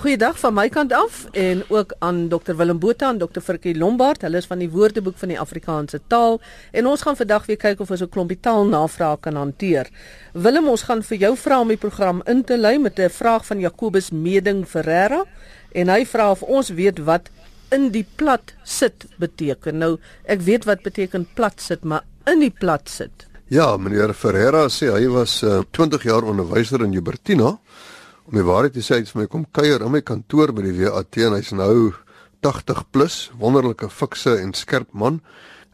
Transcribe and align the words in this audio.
Goeiedag 0.00 0.38
van 0.40 0.54
my 0.56 0.62
kant 0.72 0.92
af 0.96 1.26
en 1.36 1.58
ook 1.68 1.90
aan 1.98 2.28
Dr 2.28 2.54
Willem 2.56 2.78
Botha 2.78 3.10
en 3.10 3.18
Dr 3.18 3.40
Frikkie 3.44 3.74
Lombard. 3.76 4.22
Hulle 4.24 4.40
is 4.40 4.46
van 4.48 4.62
die 4.62 4.70
Woordeboek 4.72 5.18
van 5.20 5.28
die 5.28 5.36
Afrikaanse 5.40 6.00
taal 6.08 6.38
en 6.72 6.86
ons 6.88 7.02
gaan 7.04 7.18
vandag 7.18 7.44
weer 7.50 7.58
kyk 7.60 7.82
of 7.84 7.90
ons 7.90 8.00
'n 8.00 8.08
klompie 8.08 8.38
taalnavrae 8.40 9.18
kan 9.20 9.36
hanteer. 9.36 9.90
Willem, 10.32 10.68
ons 10.68 10.82
gaan 10.82 11.02
vir 11.02 11.18
jou 11.18 11.36
vra 11.36 11.60
om 11.60 11.68
die 11.68 11.76
program 11.76 12.22
in 12.24 12.44
te 12.44 12.56
lei 12.56 12.78
met 12.78 12.98
'n 12.98 13.10
vraag 13.10 13.46
van 13.46 13.60
Jacobus 13.60 14.10
Meding 14.10 14.66
Ferreira 14.68 15.24
en 15.72 15.88
hy 15.88 16.06
vra 16.06 16.30
of 16.30 16.42
ons 16.42 16.68
weet 16.70 16.98
wat 16.98 17.28
in 17.70 17.90
die 17.90 18.06
plat 18.16 18.54
sit 18.64 19.06
beteken. 19.18 19.78
Nou, 19.78 19.98
ek 20.24 20.40
weet 20.40 20.64
wat 20.64 20.82
beteken 20.82 21.28
plat 21.34 21.60
sit, 21.60 21.84
maar 21.84 22.04
in 22.24 22.38
die 22.38 22.54
plat 22.58 22.88
sit. 22.88 23.28
Ja, 23.50 23.76
meneer 23.76 24.12
Ferreira 24.14 24.68
sê 24.68 24.92
hy 24.92 25.08
was 25.08 25.42
uh, 25.42 25.62
20 25.70 26.02
jaar 26.02 26.22
onderwyser 26.22 26.84
in 26.84 26.92
Jubertina 26.92 27.58
om 28.30 28.38
die 28.38 28.46
waarheid 28.46 28.76
te 28.76 28.82
sê, 28.82 29.00
hy 29.00 29.02
het 29.02 29.10
vir 29.10 29.24
my 29.24 29.28
kom 29.30 29.44
kuier 29.50 29.82
in 29.82 29.90
my 29.90 30.00
kantoor 30.06 30.52
by 30.54 30.62
die 30.62 30.76
WAT 30.78 31.18
en 31.26 31.34
hy's 31.34 31.50
nou 31.56 31.90
80 32.46 32.84
plus, 32.94 33.16
wonderlike 33.40 33.90
fikse 33.90 34.36
en 34.38 34.54
skerp 34.54 34.92
man. 34.94 35.18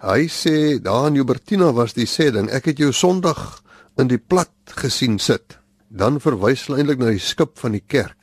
Hy 0.00 0.24
sê 0.32 0.78
daar 0.82 1.10
in 1.10 1.18
Jubertina 1.20 1.68
was 1.76 1.92
die 1.96 2.08
sê 2.08 2.30
ding, 2.32 2.48
ek 2.48 2.72
het 2.72 2.80
jou 2.80 2.94
Sondag 2.96 3.60
in 4.00 4.08
die 4.08 4.20
plat 4.20 4.52
gesien 4.80 5.20
sit. 5.20 5.58
Dan 5.92 6.16
verwys 6.20 6.66
hy 6.70 6.80
eintlik 6.80 7.00
na 7.00 7.12
die 7.12 7.22
skip 7.22 7.60
van 7.60 7.76
die 7.76 7.84
kerk. 7.84 8.16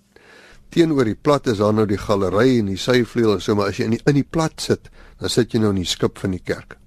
Teenoor 0.73 1.05
die 1.05 1.17
plat 1.17 1.45
is 1.53 1.61
daar 1.61 1.73
nou 1.77 1.85
die 1.85 2.01
galery 2.01 2.57
en 2.57 2.73
die 2.73 2.81
syvleuel 2.81 3.37
en 3.37 3.45
so, 3.45 3.53
maar 3.53 3.69
as 3.69 3.77
jy 3.77 3.85
in 3.85 3.97
die, 3.99 4.03
in 4.09 4.17
die 4.17 4.25
plat 4.25 4.57
sit, 4.61 4.89
dan 5.21 5.29
sit 5.29 5.53
jy 5.53 5.61
nou 5.61 5.75
in 5.75 5.83
die 5.83 5.89
skip 5.89 6.17
van 6.17 6.33
die 6.33 6.41
kerk. 6.41 6.79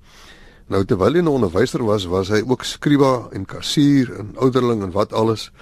Nou 0.67 0.83
terwyl 0.83 1.15
hy 1.15 1.23
'n 1.23 1.31
onderwyser 1.31 1.87
was, 1.87 2.11
was 2.11 2.29
hy 2.35 2.43
ook 2.43 2.65
skrywer 2.67 3.31
en 3.31 3.47
kassier 3.47 4.11
en 4.19 4.35
ouderling 4.35 4.83
en 4.83 4.91
wat 4.91 5.13
alles. 5.13 5.53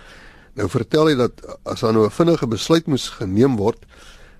Nou 0.54 0.68
vertel 0.70 1.10
hy 1.10 1.14
dat 1.18 1.40
as 1.66 1.82
daar 1.82 1.92
nou 1.92 2.06
'n 2.06 2.10
vinnige 2.14 2.46
besluit 2.46 2.86
moes 2.86 3.08
geneem 3.08 3.56
word, 3.56 3.86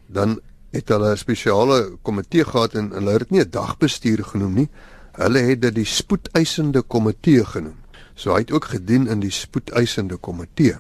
dan 0.07 0.41
het 0.71 0.89
hulle 0.89 1.11
'n 1.13 1.17
spesiale 1.17 1.99
komitee 2.03 2.45
gehad 2.45 2.75
en 2.75 2.91
hulle 2.91 3.11
het 3.11 3.19
dit 3.19 3.31
nie 3.31 3.41
'n 3.41 3.51
dagbestuur 3.51 4.25
genoem 4.25 4.55
nie. 4.55 4.69
Hulle 5.13 5.39
het 5.39 5.63
dit 5.63 5.75
die 5.75 5.85
spoedeisende 5.85 6.83
komitee 6.83 7.45
genoem. 7.45 7.77
So 8.15 8.33
hy 8.33 8.39
het 8.39 8.53
ook 8.53 8.65
gedien 8.65 9.07
in 9.07 9.21
die 9.21 9.31
spoedeisende 9.31 10.17
komitee. 10.17 10.77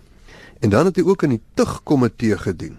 En 0.61 0.71
dan 0.71 0.85
het 0.85 0.97
hy 0.97 1.03
ook 1.03 1.23
in 1.23 1.31
die 1.31 1.43
tugkomitee 1.55 2.39
gedien. 2.39 2.79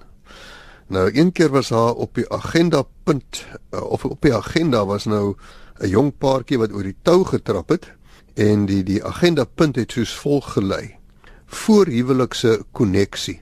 Nou 0.88 1.10
een 1.14 1.32
keer 1.32 1.50
was 1.50 1.70
haar 1.70 1.94
op 1.94 2.16
die 2.16 2.30
agenda 2.30 2.84
punt 3.04 3.46
eh, 3.70 3.82
of 3.82 4.06
op 4.06 4.22
die 4.22 4.34
agenda 4.34 4.86
was 4.86 5.06
nou 5.06 5.36
'n 5.80 5.88
jong 5.88 6.18
paartjie 6.18 6.58
wat 6.58 6.72
oor 6.72 6.84
die 6.84 6.98
tou 7.02 7.26
getrap 7.26 7.70
het 7.70 7.92
en 8.34 8.66
die 8.66 8.84
die 8.84 9.04
agenda 9.04 9.44
punt 9.44 9.76
het 9.76 9.92
soos 9.92 10.16
volg 10.16 10.54
gelei 10.54 10.96
voorhuwelikse 11.46 12.60
koneksie. 12.72 13.42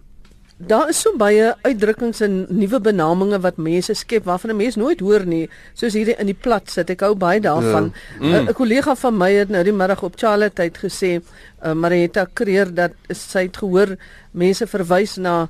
Daar 0.57 0.89
is 0.89 0.99
so 1.01 1.11
baie 1.17 1.49
uitdrukkings 1.65 2.21
en 2.23 2.45
nuwe 2.49 2.79
benamings 2.79 3.41
wat 3.43 3.57
mense 3.57 3.93
skep 3.93 4.23
waarvan 4.23 4.51
'n 4.51 4.55
mens 4.55 4.75
nooit 4.75 4.99
hoor 4.99 5.25
nie, 5.25 5.49
soos 5.73 5.93
hierdie 5.93 6.15
in 6.19 6.25
die 6.25 6.37
plat 6.41 6.69
sit. 6.69 6.89
Ek 6.89 7.01
hou 7.01 7.15
baie 7.15 7.39
daarvan. 7.39 7.91
Ja. 8.19 8.27
Mm. 8.27 8.33
'n 8.33 8.43
mm. 8.43 8.53
Kollega 8.53 8.95
van 8.95 9.17
my 9.17 9.31
het 9.31 9.49
nou 9.49 9.63
die 9.63 9.73
middag 9.73 10.03
op 10.03 10.15
Charlotte 10.15 10.55
tyd 10.55 10.77
gesê, 10.77 11.21
uh, 11.65 11.73
Marietta 11.73 12.27
Kreer 12.33 12.73
dat 12.73 12.91
sy 13.09 13.41
het 13.41 13.57
gehoor 13.57 13.97
mense 14.31 14.67
verwys 14.67 15.17
na 15.17 15.49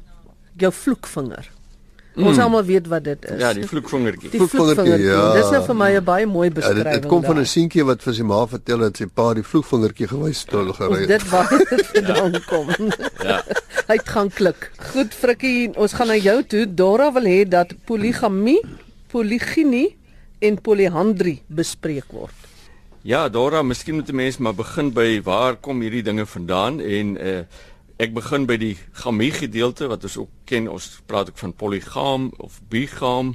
jou 0.58 0.72
vloekvinger. 0.72 1.50
Mm. 2.16 2.28
Ons 2.30 2.38
almal 2.38 2.64
weet 2.64 2.88
wat 2.88 3.04
dit 3.04 3.24
is. 3.26 3.40
Ja, 3.42 3.54
die 3.58 3.66
vloekvingertjie. 3.66 4.30
Die 4.30 4.40
vloekvingertjie. 4.40 5.06
Ja. 5.08 5.34
Dis 5.34 5.50
nou 5.50 5.64
vir 5.66 5.76
my 5.76 5.90
'n 5.98 6.04
baie 6.04 6.26
mooi 6.30 6.50
beskrywing. 6.52 6.86
Ja, 6.86 6.92
dit, 6.92 7.02
dit 7.02 7.10
kom 7.10 7.24
van 7.24 7.40
'n 7.40 7.46
seentjie 7.46 7.84
wat 7.86 8.04
vir 8.04 8.14
sy 8.14 8.22
ma 8.22 8.46
vertel 8.46 8.80
het 8.80 8.98
sy 8.98 9.06
pa 9.06 9.34
die 9.34 9.44
vloekvingertjie 9.44 10.08
gewys 10.08 10.42
het 10.46 10.52
hulle 10.52 10.74
gery. 10.74 11.08
Dit 11.08 11.30
waar 11.30 11.50
dit 11.50 11.86
vandaan 11.94 12.38
kom. 12.46 12.70
ja. 13.24 13.42
Hy 13.90 13.98
gaan 14.06 14.30
klik. 14.30 14.72
Goed 14.94 15.14
Frikkie, 15.14 15.72
ons 15.76 15.94
gaan 15.94 16.08
na 16.08 16.16
jou 16.16 16.44
toe. 16.44 16.66
Dora 16.74 17.12
wil 17.12 17.26
hê 17.28 17.44
dat 17.48 17.74
poligamie, 17.86 18.62
poligynie 19.12 19.96
en 20.40 20.62
polihandrie 20.62 21.42
bespreek 21.48 22.12
word. 22.12 22.34
Ja, 23.04 23.28
Dora, 23.30 23.62
miskien 23.64 23.96
moet 23.96 24.10
'n 24.10 24.16
mens 24.16 24.38
maar 24.38 24.54
begin 24.56 24.94
by 24.94 25.22
waar 25.24 25.56
kom 25.56 25.82
hierdie 25.82 26.04
dinge 26.04 26.26
vandaan 26.26 26.80
en 26.80 27.18
uh 27.18 27.40
Ek 28.04 28.12
begin 28.12 28.44
by 28.50 28.58
die 28.60 28.74
gamie 29.00 29.30
gedeelte 29.32 29.88
wat 29.88 30.04
ons 30.04 30.18
ook 30.20 30.32
ken. 30.50 30.66
Ons 30.68 30.90
praat 31.08 31.30
ook 31.32 31.38
van 31.40 31.54
polygam 31.56 32.26
of 32.44 32.58
bigam 32.68 33.30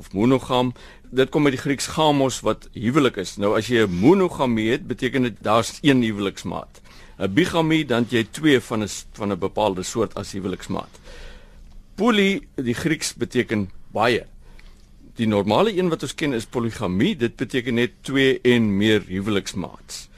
of 0.00 0.14
monogam. 0.16 0.70
Dit 1.12 1.28
kom 1.34 1.44
uit 1.44 1.58
die 1.58 1.60
Grieks 1.60 1.90
gamos 1.92 2.38
wat 2.46 2.64
huwelik 2.72 3.18
is. 3.20 3.34
Nou 3.36 3.52
as 3.58 3.68
jy 3.68 3.84
'n 3.84 3.90
monogamie 4.00 4.70
het, 4.70 4.86
beteken 4.86 5.22
dit 5.28 5.36
daar's 5.42 5.78
een 5.82 6.00
huweliksmaat. 6.02 6.80
'n 7.18 7.34
Bigamie 7.34 7.84
dan 7.84 8.06
jy 8.08 8.24
twee 8.30 8.60
van 8.60 8.82
'n 8.82 8.88
van 9.12 9.32
'n 9.32 9.38
bepaalde 9.38 9.82
soort 9.82 10.14
as 10.14 10.32
huweliksmaat. 10.32 11.00
Poly, 11.94 12.40
die 12.56 12.74
Grieks 12.74 13.14
beteken 13.14 13.70
baie. 13.92 14.26
Die 15.16 15.26
normale 15.26 15.76
een 15.76 15.88
wat 15.88 16.02
ons 16.02 16.14
ken 16.14 16.32
is 16.32 16.46
poligamie. 16.46 17.16
Dit 17.16 17.36
beteken 17.36 17.74
net 17.74 17.90
twee 18.00 18.40
en 18.42 18.76
meer 18.76 19.02
huweliksmaats. 19.06 20.08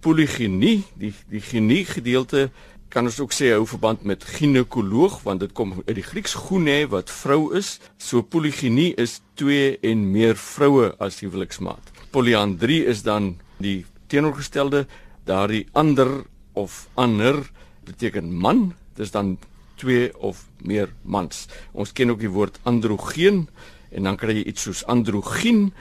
Polygynie, 0.00 0.84
die 0.94 1.14
die 1.28 1.40
genie 1.40 1.84
gedeelte 1.84 2.50
kan 2.94 3.08
ons 3.10 3.16
ook 3.18 3.32
sê 3.34 3.48
hou 3.50 3.64
verband 3.66 4.04
met 4.06 4.22
ginekoloog 4.36 5.16
want 5.24 5.42
dit 5.42 5.52
kom 5.58 5.72
uit 5.80 5.96
die 5.98 6.06
Grieks 6.06 6.36
gune 6.46 6.76
wat 6.92 7.10
vrou 7.10 7.50
is. 7.58 7.80
So 7.98 8.22
poligynie 8.22 8.92
is 9.02 9.18
twee 9.34 9.72
en 9.82 10.04
meer 10.14 10.38
vroue 10.38 10.92
as 11.02 11.18
huweliksmaat. 11.24 11.90
Polyandrie 12.14 12.84
is 12.86 13.02
dan 13.02 13.32
die 13.58 13.82
teenoorgestelde, 14.06 14.84
daardie 15.26 15.64
ander 15.74 16.22
of 16.54 16.84
ander 16.94 17.40
beteken 17.84 18.30
man, 18.30 18.68
dis 18.94 19.10
dan 19.10 19.34
twee 19.82 20.12
of 20.22 20.44
meer 20.62 20.92
mans. 21.02 21.48
Ons 21.74 21.90
ken 21.92 22.14
ook 22.14 22.22
die 22.22 22.30
woord 22.30 22.60
androgeen 22.62 23.48
en 23.90 24.06
dan 24.06 24.20
kry 24.20 24.38
jy 24.38 24.46
iets 24.52 24.68
soos 24.68 24.84
androgyn 24.86 25.72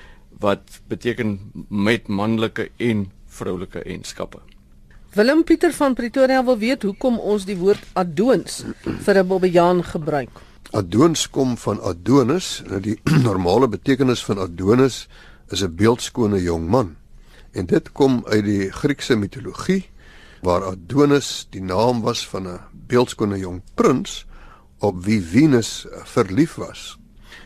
wat 0.42 0.82
beteken 0.90 1.38
met 1.70 2.10
manlike 2.10 2.72
en 2.82 3.06
vroulike 3.30 3.86
eienskappe. 3.86 4.42
Willem 5.14 5.44
Pieter 5.44 5.70
van 5.74 5.94
Pretoria 5.94 6.40
wil 6.42 6.56
weet 6.58 6.84
hoekom 6.88 7.20
ons 7.22 7.44
die 7.46 7.54
woord 7.54 7.84
adoons 8.02 8.64
vir 9.06 9.18
'n 9.22 9.28
bobbejaan 9.30 9.84
gebruik. 9.86 10.40
Adoons 10.72 11.30
kom 11.30 11.58
van 11.58 11.82
Adonis. 11.82 12.64
Nou 12.66 12.80
die 12.82 12.98
normale 13.30 13.68
betekenis 13.68 14.24
van 14.26 14.40
Adonis 14.40 15.08
is 15.50 15.62
'n 15.62 15.76
beeldskone 15.76 16.42
jong 16.42 16.66
man. 16.68 16.96
En 17.52 17.66
dit 17.66 17.92
kom 17.92 18.24
uit 18.26 18.44
die 18.44 18.72
Griekse 18.72 19.16
mitologie 19.16 19.86
waar 20.42 20.64
Adonis 20.64 21.48
die 21.50 21.62
naam 21.62 22.02
was 22.02 22.28
van 22.28 22.48
'n 22.48 22.60
beeldskone 22.88 23.38
jong 23.38 23.62
prins 23.76 24.26
op 24.80 25.06
wie 25.06 25.22
Venus 25.22 25.86
verlief 26.04 26.56
was. 26.56 26.98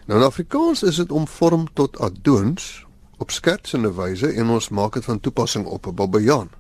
Nou 0.06 0.20
in 0.20 0.26
Afrikaans 0.26 0.84
is 0.84 0.96
dit 0.96 1.12
omvorm 1.12 1.68
tot 1.74 2.00
Adoons 2.00 2.86
op 3.18 3.32
skertsende 3.32 3.94
wyse 3.94 4.28
en 4.28 4.50
ons 4.50 4.70
maak 4.70 4.94
dit 4.94 5.04
van 5.04 5.20
toepassing 5.20 5.66
op 5.66 5.88
'n 5.88 5.96
bobbejaan. 5.96 6.57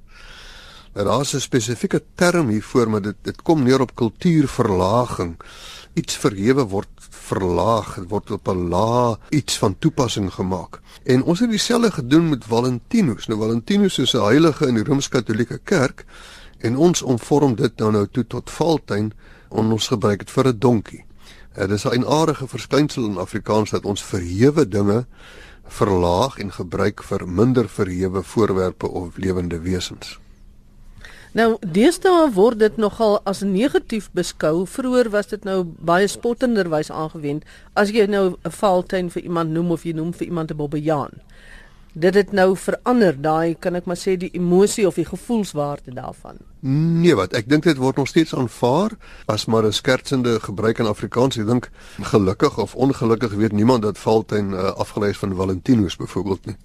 Daar's 0.94 1.34
'n 1.34 1.40
spesifieke 1.40 2.03
term 2.16 2.48
hiervoor, 2.48 2.90
maar 2.90 3.02
dit 3.02 3.16
dit 3.22 3.42
kom 3.42 3.64
neer 3.64 3.81
op 3.81 3.96
kultuurverlaging. 3.96 5.38
Iets 5.94 6.16
verhewe 6.16 6.64
word 6.64 6.88
verlaag, 7.28 7.96
dit 7.96 8.09
word 8.09 8.31
op 8.31 8.48
'n 8.48 8.68
laag 8.70 9.18
iets 9.30 9.58
van 9.58 9.75
toepassing 9.80 10.34
gemaak. 10.34 10.80
En 11.03 11.24
ons 11.24 11.40
het 11.40 11.50
dieselfde 11.50 11.92
gedoen 11.92 12.30
met 12.30 12.46
Valentinus. 12.46 13.28
Nou 13.28 13.40
Valentinus 13.40 13.98
is 13.98 14.14
'n 14.14 14.22
heilige 14.22 14.68
in 14.68 14.74
die 14.74 14.84
Rooms-Katolieke 14.84 15.59
Kerk 15.64 16.06
en 16.58 16.78
ons 16.78 17.02
omvorm 17.02 17.56
dit 17.56 17.78
nou 17.78 17.92
nou 17.92 18.08
toe 18.12 18.28
tot 18.28 18.52
Valentyn 18.52 19.14
en 19.52 19.72
ons 19.72 19.88
gebruik 19.88 20.19
dit 20.19 20.31
vir 20.31 20.48
'n 20.48 20.59
donkie. 20.59 21.06
Dit 21.54 21.72
is 21.72 21.86
'n 21.86 22.06
aardige 22.06 22.48
verskynsel 22.48 23.06
in 23.06 23.18
Afrikaans 23.18 23.69
dat 23.69 23.86
ons 23.86 24.04
verhewe 24.04 24.68
dinge 24.68 25.06
verlaag 25.68 26.38
en 26.38 26.52
gebruik 26.52 27.04
vir 27.04 27.28
minder 27.28 27.69
verhewe 27.69 28.24
voorwerpe 28.24 28.88
of 28.88 29.18
lewende 29.18 29.59
wesens. 29.59 30.19
Nou, 31.35 31.57
deesdae 31.59 32.31
word 32.33 32.59
dit 32.59 32.77
nogal 32.77 33.19
as 33.27 33.41
negatief 33.41 34.09
beskou. 34.15 34.65
Vroeger 34.65 35.09
was 35.09 35.27
dit 35.27 35.43
nou 35.43 35.63
baie 35.63 36.07
spottenderwys 36.07 36.91
aangewend 36.91 37.43
as 37.73 37.91
jy 37.91 38.05
nou 38.07 38.38
'n 38.44 38.51
valtuin 38.51 39.09
vir 39.09 39.24
iemand 39.24 39.51
noem 39.51 39.71
of 39.71 39.83
jy 39.83 39.94
noem 39.94 40.13
vir 40.13 40.27
iemand 40.27 40.51
'n 40.51 40.57
bobbejaan. 40.57 41.12
Dit 41.94 42.13
het 42.13 42.31
nou 42.31 42.56
verander, 42.57 43.15
daai 43.21 43.56
kan 43.59 43.75
ek 43.75 43.85
maar 43.85 43.97
sê 43.97 44.18
die 44.18 44.29
emosie 44.38 44.88
of 44.88 44.95
die 44.95 45.06
gevoelswaarde 45.06 45.94
daarvan. 45.94 46.38
Nee, 47.01 47.15
wat 47.15 47.33
ek 47.33 47.50
dink 47.50 47.63
dit 47.63 47.77
word 47.77 47.97
nog 47.97 48.07
steeds 48.07 48.35
aanvaar 48.35 48.91
as 49.25 49.45
maar 49.45 49.65
'n 49.65 49.73
skertsende 49.73 50.39
gebruik 50.39 50.77
in 50.80 50.85
Afrikaans. 50.85 51.38
Ek 51.38 51.45
dink 51.45 51.69
gelukkig 52.01 52.57
of 52.57 52.75
ongelukkig 52.75 53.33
weet 53.33 53.51
niemand 53.51 53.81
dat 53.81 53.97
valtuin 53.97 54.51
uh, 54.51 54.77
afgelei 54.77 55.09
is 55.09 55.18
van 55.18 55.35
Valentinus 55.35 55.95
byvoorbeeld 55.95 56.45
nie. 56.45 56.56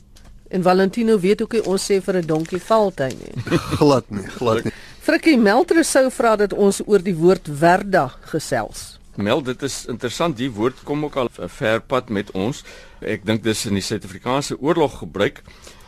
En 0.52 0.62
Valentino 0.62 1.16
weet 1.18 1.42
ook 1.42 1.56
nie 1.56 1.64
ons 1.64 1.84
sê 1.90 1.98
vir 2.04 2.20
'n 2.20 2.26
donkie 2.26 2.60
valtuin 2.60 3.16
nie. 3.18 3.34
glad 3.80 4.10
nie, 4.10 4.26
glad 4.38 4.64
nie. 4.64 4.72
Frikkie 5.00 5.38
Meltre 5.38 5.84
sou 5.84 6.10
vra 6.10 6.36
dat 6.36 6.52
ons 6.52 6.82
oor 6.86 7.02
die 7.02 7.16
woord 7.16 7.48
verda 7.48 8.12
gesels. 8.30 8.98
Mel, 9.16 9.42
dit 9.42 9.62
is 9.62 9.86
interessant. 9.86 10.36
Die 10.36 10.50
woord 10.50 10.84
kom 10.84 11.04
ook 11.04 11.16
al 11.16 11.28
'n 11.38 11.48
ver 11.48 11.80
pad 11.80 12.08
met 12.08 12.30
ons. 12.30 12.64
Ek 13.00 13.24
dink 13.24 13.42
dis 13.42 13.66
in 13.66 13.74
die 13.74 13.82
Suid-Afrikaanse 13.82 14.60
oorlog 14.60 14.98
gebruik. 14.98 15.42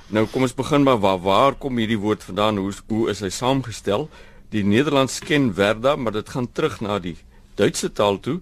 Nou 0.09 0.27
kom 0.27 0.43
ons 0.43 0.55
begin 0.55 0.83
maar 0.83 0.99
waar 0.99 1.21
waar 1.21 1.55
kom 1.55 1.77
hierdie 1.77 1.99
woord 1.99 2.25
vandaan? 2.25 2.57
Hoe 2.57 2.73
hoe 2.89 3.11
is 3.11 3.21
hy 3.21 3.29
saamgestel? 3.29 4.09
Die 4.51 4.65
Nederlands 4.65 5.19
ken 5.19 5.55
verda, 5.55 5.97
maar 5.97 6.13
dit 6.13 6.29
gaan 6.29 6.53
terug 6.53 6.81
na 6.81 6.99
die 6.99 7.17
Duitse 7.55 7.93
taal 7.93 8.21
toe 8.21 8.41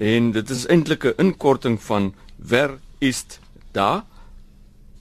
En 0.00 0.30
dit 0.32 0.50
is 0.50 0.66
eintlik 0.66 1.04
'n 1.04 1.12
inkorting 1.16 1.82
van 1.82 2.14
wer 2.36 2.78
ist 2.98 3.38
da 3.72 4.06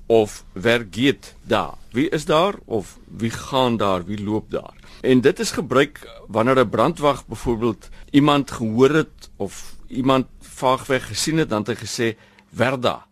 of 0.10 0.44
wer 0.54 0.88
geht 0.92 1.36
da. 1.46 1.78
Wie 1.94 2.10
is 2.10 2.26
daar 2.26 2.56
of 2.66 2.98
wie 3.18 3.30
gaan 3.30 3.78
daar? 3.78 4.06
Wie 4.06 4.24
loop 4.24 4.52
daar? 4.52 4.74
En 5.02 5.22
dit 5.22 5.40
is 5.40 5.52
gebruik 5.52 6.02
wanneer 6.28 6.60
'n 6.60 6.70
brandwag 6.70 7.28
byvoorbeeld 7.28 7.90
iemand 8.12 8.52
gehoor 8.52 8.90
het 8.90 9.30
of 9.36 9.76
iemand 9.88 10.26
vaagweg 10.40 11.08
gesien 11.08 11.38
het 11.38 11.50
dan 11.50 11.64
het 11.66 11.68
hy 11.68 11.86
gesê 11.86 12.18
Verda. 12.54 13.06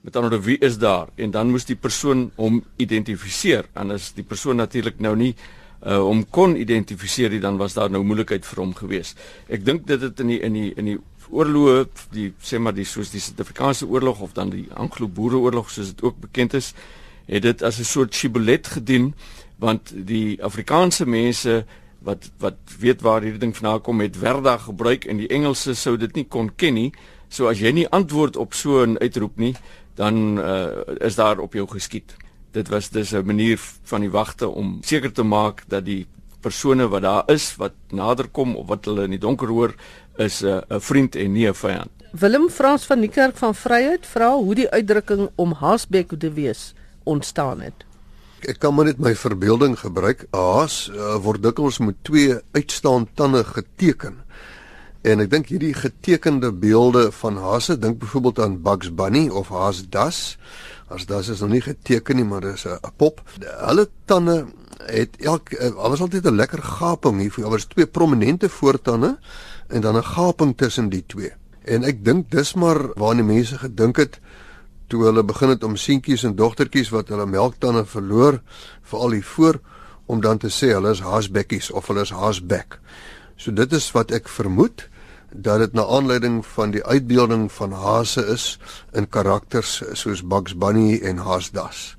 Met 0.00 0.16
ander 0.16 0.30
woorde 0.30 0.46
wie 0.46 0.58
is 0.58 0.78
daar? 0.78 1.08
En 1.14 1.30
dan 1.30 1.50
moes 1.50 1.64
die 1.64 1.76
persoon 1.76 2.30
hom 2.34 2.64
identifiseer. 2.76 3.68
En 3.72 3.90
as 3.90 4.12
die 4.12 4.24
persoon 4.24 4.56
natuurlik 4.56 4.98
nou 4.98 5.16
nie 5.16 5.34
uh 5.86 5.98
hom 6.02 6.24
kon 6.30 6.56
identifiseer 6.56 7.40
dan 7.40 7.56
was 7.56 7.74
daar 7.74 7.90
nou 7.90 8.02
moeilikheid 8.02 8.46
vir 8.46 8.58
hom 8.58 8.74
geweest. 8.74 9.18
Ek 9.48 9.64
dink 9.64 9.86
dit 9.86 10.00
het 10.00 10.20
in 10.20 10.26
die 10.26 10.40
in 10.40 10.52
die 10.52 10.72
in 10.74 10.84
die 10.84 10.98
oorloë 11.30 11.86
die 12.10 12.32
sê 12.42 12.58
maar 12.58 12.74
die 12.74 12.86
soos 12.88 13.10
die 13.10 13.20
Suid-Afrikaanse 13.20 13.86
oorlog 13.86 14.20
of 14.20 14.32
dan 14.32 14.50
die 14.50 14.66
Anglo-Boereoorlog 14.74 15.70
soos 15.70 15.92
dit 15.94 16.02
ook 16.02 16.20
bekend 16.20 16.54
is, 16.54 16.74
het 17.26 17.42
dit 17.42 17.62
as 17.62 17.78
'n 17.78 17.84
soort 17.84 18.14
shibboleth 18.14 18.66
gedien 18.66 19.14
want 19.58 19.92
die 19.94 20.42
Afrikaanse 20.42 21.06
mense 21.06 21.64
wat 21.98 22.30
wat 22.38 22.56
weet 22.78 23.02
waar 23.02 23.22
hierdie 23.22 23.42
ding 23.42 23.56
vandaan 23.56 23.80
kom 23.80 23.96
met 23.96 24.16
Verda 24.16 24.56
gebruik 24.56 25.04
en 25.04 25.16
die 25.16 25.28
Engelse 25.28 25.74
sou 25.74 25.96
dit 25.96 26.14
nie 26.14 26.24
kon 26.24 26.50
ken 26.56 26.74
nie. 26.74 26.92
So 27.28 27.48
as 27.48 27.58
jy 27.58 27.72
nie 27.72 27.88
antwoord 27.88 28.36
op 28.36 28.54
so 28.54 28.86
'n 28.86 28.98
uitroep 28.98 29.36
nie, 29.36 29.54
dan 29.94 30.38
uh, 30.38 30.66
is 31.00 31.14
daar 31.14 31.38
op 31.38 31.52
jou 31.52 31.66
geskiet. 31.68 32.16
Dit 32.52 32.68
was 32.68 32.88
dus 32.90 33.12
'n 33.12 33.26
manier 33.26 33.58
van 33.82 34.00
die 34.00 34.10
wagte 34.10 34.48
om 34.48 34.78
seker 34.82 35.12
te 35.12 35.22
maak 35.22 35.64
dat 35.68 35.84
die 35.84 36.06
persone 36.40 36.88
wat 36.88 37.02
daar 37.02 37.24
is 37.26 37.56
wat 37.56 37.72
nader 37.90 38.28
kom 38.28 38.56
of 38.56 38.66
wat 38.66 38.84
hulle 38.84 39.04
in 39.04 39.10
die 39.10 39.18
donker 39.18 39.48
hoor 39.48 39.74
is 40.18 40.42
'n 40.42 40.46
uh, 40.46 40.78
vriend 40.78 41.16
en 41.16 41.32
nie 41.32 41.48
'n 41.48 41.54
vyand. 41.54 41.90
Willem 42.12 42.48
Frans 42.50 42.86
van 42.86 43.00
die 43.00 43.08
Kerk 43.08 43.36
van 43.36 43.54
Vryheid 43.54 44.06
vra 44.06 44.34
hoe 44.34 44.54
die 44.54 44.70
uitdrukking 44.70 45.30
om 45.34 45.52
haasbek 45.52 46.12
te 46.18 46.32
wees 46.32 46.74
ontstaan 47.04 47.60
het. 47.60 47.84
Ek 48.40 48.58
kan 48.58 48.74
maar 48.74 48.84
net 48.84 48.98
my 48.98 49.14
verbeelding 49.14 49.78
gebruik. 49.78 50.26
Haas 50.30 50.90
uh, 50.94 51.16
word 51.22 51.42
dikwels 51.42 51.78
met 51.78 51.96
twee 52.02 52.34
uitstaande 52.52 53.10
tande 53.14 53.44
geteken. 53.44 54.22
En 55.02 55.20
ek 55.20 55.30
dink 55.30 55.46
hierdie 55.46 55.74
getekende 55.74 56.52
beelde 56.52 57.12
van 57.12 57.36
haase, 57.36 57.78
dink 57.78 57.98
byvoorbeeld 57.98 58.38
aan 58.38 58.62
Bugs 58.62 58.94
Bunny 58.94 59.28
of 59.28 59.48
Haas 59.48 59.84
Das. 59.88 60.38
Haas 60.86 61.06
Das 61.06 61.28
is 61.28 61.40
nog 61.40 61.50
nie 61.50 61.62
geteken 61.62 62.16
nie, 62.16 62.24
maar 62.24 62.40
dis 62.40 62.64
'n 62.64 62.78
pop. 62.96 63.22
Hulle 63.40 63.88
tande 64.04 64.46
het 64.86 65.16
elk 65.20 65.52
uh, 65.52 65.70
was 65.74 66.00
altyd 66.00 66.24
'n 66.24 66.34
lekker 66.34 66.62
gaping 66.62 67.20
hier. 67.20 67.32
Daar 67.36 67.50
was 67.50 67.64
twee 67.64 67.86
prominente 67.86 68.48
voortande 68.48 69.18
en 69.68 69.80
dan 69.80 69.96
'n 69.96 70.04
gaping 70.04 70.56
tussen 70.56 70.88
die 70.88 71.04
twee. 71.06 71.32
En 71.64 71.84
ek 71.84 72.04
dink 72.04 72.30
dis 72.30 72.54
maar 72.54 72.92
waar 72.94 73.14
die 73.14 73.24
mense 73.24 73.58
gedink 73.58 73.96
het 73.96 74.20
toe 74.86 75.04
hulle 75.04 75.24
begin 75.24 75.48
het 75.48 75.64
om 75.64 75.76
seentjies 75.76 76.24
en 76.24 76.36
dogtertjies 76.36 76.88
wat 76.88 77.08
hulle 77.08 77.26
melktande 77.26 77.84
verloor 77.84 78.40
veral 78.82 79.10
hier 79.10 79.24
voor 79.24 79.60
om 80.06 80.20
dan 80.20 80.38
te 80.38 80.48
sê 80.48 80.72
hulle 80.72 80.90
is 80.90 81.04
haasbekkies 81.04 81.70
of 81.70 81.86
hulle 81.86 82.00
is 82.00 82.14
haasbek. 82.16 82.78
So 83.36 83.52
dit 83.52 83.72
is 83.72 83.90
wat 83.92 84.10
ek 84.10 84.28
vermoed 84.28 84.88
dat 85.32 85.58
dit 85.58 85.72
na 85.76 85.84
aanleiding 85.84 86.40
van 86.46 86.72
die 86.72 86.84
uitbeelding 86.84 87.52
van 87.52 87.72
hase 87.72 88.24
is 88.32 88.56
in 88.96 89.08
karakters 89.08 89.82
soos 89.92 90.24
Bugs 90.24 90.56
Bunny 90.56 91.00
en 91.04 91.20
Haasdas. 91.20 91.96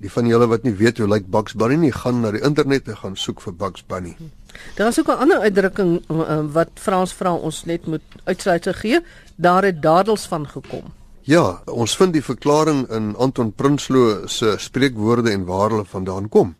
Die 0.00 0.10
van 0.10 0.26
julle 0.26 0.46
wat 0.48 0.62
nie 0.64 0.72
weet 0.72 0.98
hoe 0.98 1.08
lyk 1.08 1.26
Bugs 1.28 1.52
Bunny 1.52 1.76
nie, 1.76 1.92
gaan 1.92 2.22
na 2.24 2.30
die 2.32 2.40
internet 2.40 2.88
en 2.88 2.96
gaan 2.96 3.16
soek 3.16 3.42
vir 3.44 3.52
Bugs 3.52 3.82
Bunny. 3.84 4.14
Daar 4.76 4.88
is 4.88 5.00
ook 5.00 5.08
'n 5.08 5.20
ander 5.26 5.40
uitdrukking 5.40 6.02
uh, 6.10 6.40
wat 6.52 6.70
Frans 6.74 7.12
vra 7.12 7.34
ons 7.34 7.64
net 7.64 7.86
moet 7.86 8.02
uitsluit 8.24 8.68
gee. 8.76 9.00
Daar 9.36 9.62
het 9.64 9.82
dadels 9.82 10.26
van 10.26 10.48
gekom. 10.48 10.92
Ja, 11.22 11.62
ons 11.66 11.96
vind 11.96 12.12
die 12.12 12.24
verklaring 12.24 12.88
in 12.88 13.16
Anton 13.16 13.52
Prinsloo 13.52 14.26
se 14.26 14.54
spreekwoorde 14.58 15.30
en 15.30 15.44
waar 15.44 15.70
hulle 15.70 15.84
vandaan 15.84 16.28
kom. 16.28 16.54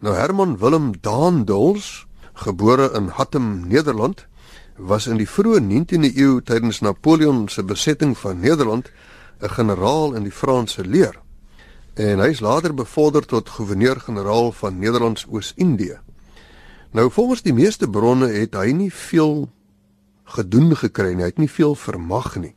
Nou 0.00 0.14
Herman 0.14 0.58
Willem 0.58 0.92
Daandels, 1.00 2.06
gebore 2.32 2.90
in 2.94 3.08
Hattem, 3.08 3.68
Nederland, 3.68 4.26
was 4.76 5.06
in 5.06 5.18
die 5.20 5.28
vroeë 5.28 5.60
19de 5.60 6.12
eeu 6.16 6.40
tydens 6.40 6.80
Napoleon 6.80 7.48
se 7.48 7.62
besetting 7.62 8.16
van 8.18 8.40
Nederland 8.40 8.90
'n 9.40 9.48
generaal 9.48 10.14
in 10.14 10.22
die 10.22 10.32
Franse 10.32 10.84
leer. 10.84 11.20
En 11.94 12.18
hy 12.22 12.28
is 12.30 12.40
later 12.40 12.74
bevorder 12.74 13.26
tot 13.26 13.48
gouverneur-generaal 13.48 14.52
van 14.52 14.78
Nederlands-Oos-Indië. 14.78 15.98
Nou 16.90 17.10
volgens 17.10 17.42
die 17.42 17.54
meeste 17.54 17.90
bronne 17.90 18.28
het 18.30 18.54
hy 18.54 18.70
nie 18.70 18.92
veel 18.94 19.50
gedoen 20.24 20.76
gekry 20.76 21.12
nie, 21.14 21.24
hy 21.24 21.32
het 21.32 21.42
nie 21.42 21.50
veel 21.50 21.74
vermag 21.74 22.36
nie. 22.36 22.54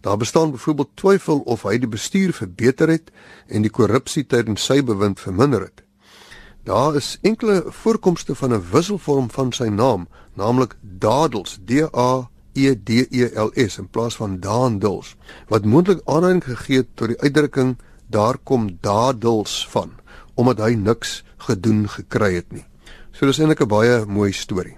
Daar 0.00 0.16
bestaan 0.16 0.50
byvoorbeeld 0.50 0.96
twyfel 0.96 1.38
of 1.38 1.62
hy 1.62 1.76
die 1.78 1.88
bestuur 1.88 2.32
verbeter 2.32 2.88
het 2.88 3.12
en 3.46 3.62
die 3.62 3.70
korrupsie 3.70 4.24
tydens 4.26 4.64
sy 4.64 4.80
bewind 4.82 5.20
verminder 5.20 5.68
het. 5.68 5.84
Daar 6.64 6.96
is 6.96 7.18
enkele 7.22 7.62
voorkomste 7.68 8.34
van 8.34 8.54
'n 8.54 8.64
wisselvorm 8.72 9.30
van 9.30 9.52
sy 9.52 9.68
naam, 9.68 10.08
naamlik 10.34 10.76
Dadels, 10.80 11.58
D 11.64 11.86
A 11.94 12.28
E 12.52 12.74
D 12.82 13.06
E 13.10 13.30
L 13.34 13.50
S 13.54 13.78
in 13.78 13.88
plaas 13.88 14.16
van 14.16 14.40
Daandels, 14.40 15.16
wat 15.48 15.64
moontlik 15.64 16.00
aanleiding 16.04 16.44
gegee 16.44 16.76
het 16.76 16.88
tot 16.94 17.08
die 17.08 17.20
uitdrukking 17.20 17.76
daar 18.12 18.38
kom 18.38 18.68
Dadels 18.80 19.62
van, 19.72 19.96
omdat 20.34 20.58
hy 20.58 20.76
niks 20.76 21.22
gedoen 21.48 21.88
gekry 21.88 22.34
het 22.34 22.52
nie. 22.52 22.64
So 23.12 23.26
dis 23.26 23.38
eintlik 23.38 23.60
'n 23.60 23.68
baie 23.68 24.04
mooi 24.06 24.32
storie. 24.32 24.76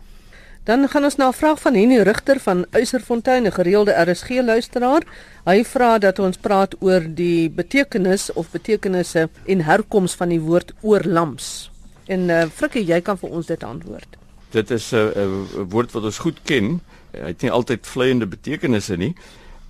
Dan 0.64 0.88
gaan 0.88 1.04
ons 1.04 1.16
na 1.16 1.28
'n 1.28 1.32
vraag 1.32 1.60
van 1.60 1.74
Henny 1.74 2.00
Rigter 2.00 2.40
van 2.40 2.66
Uiserfontein, 2.70 3.46
'n 3.46 3.52
gereelde 3.52 3.92
RSG 3.92 4.28
luisteraar. 4.28 5.02
Hy 5.44 5.64
vra 5.64 5.98
dat 5.98 6.18
ons 6.18 6.36
praat 6.36 6.74
oor 6.80 7.02
die 7.14 7.50
betekenis 7.50 8.32
of 8.32 8.50
betekenisse 8.50 9.28
en 9.44 9.60
herkoms 9.60 10.14
van 10.14 10.28
die 10.28 10.40
woord 10.40 10.72
oorlams. 10.80 11.70
En 12.06 12.28
uh, 12.28 12.44
Frikkie, 12.54 12.84
jy 12.84 13.00
kan 13.00 13.18
vir 13.18 13.30
ons 13.30 13.46
dit 13.46 13.62
antwoord. 13.64 14.16
Dit 14.50 14.70
is 14.70 14.92
'n 14.92 14.96
uh, 14.96 15.16
uh, 15.16 15.28
woord 15.68 15.92
wat 15.92 16.02
ons 16.02 16.18
goed 16.18 16.38
ken. 16.42 16.80
Hy 17.12 17.26
het 17.26 17.42
nie 17.42 17.50
altyd 17.50 17.86
vleiende 17.86 18.26
betekenisse 18.26 18.96
nie. 18.96 19.14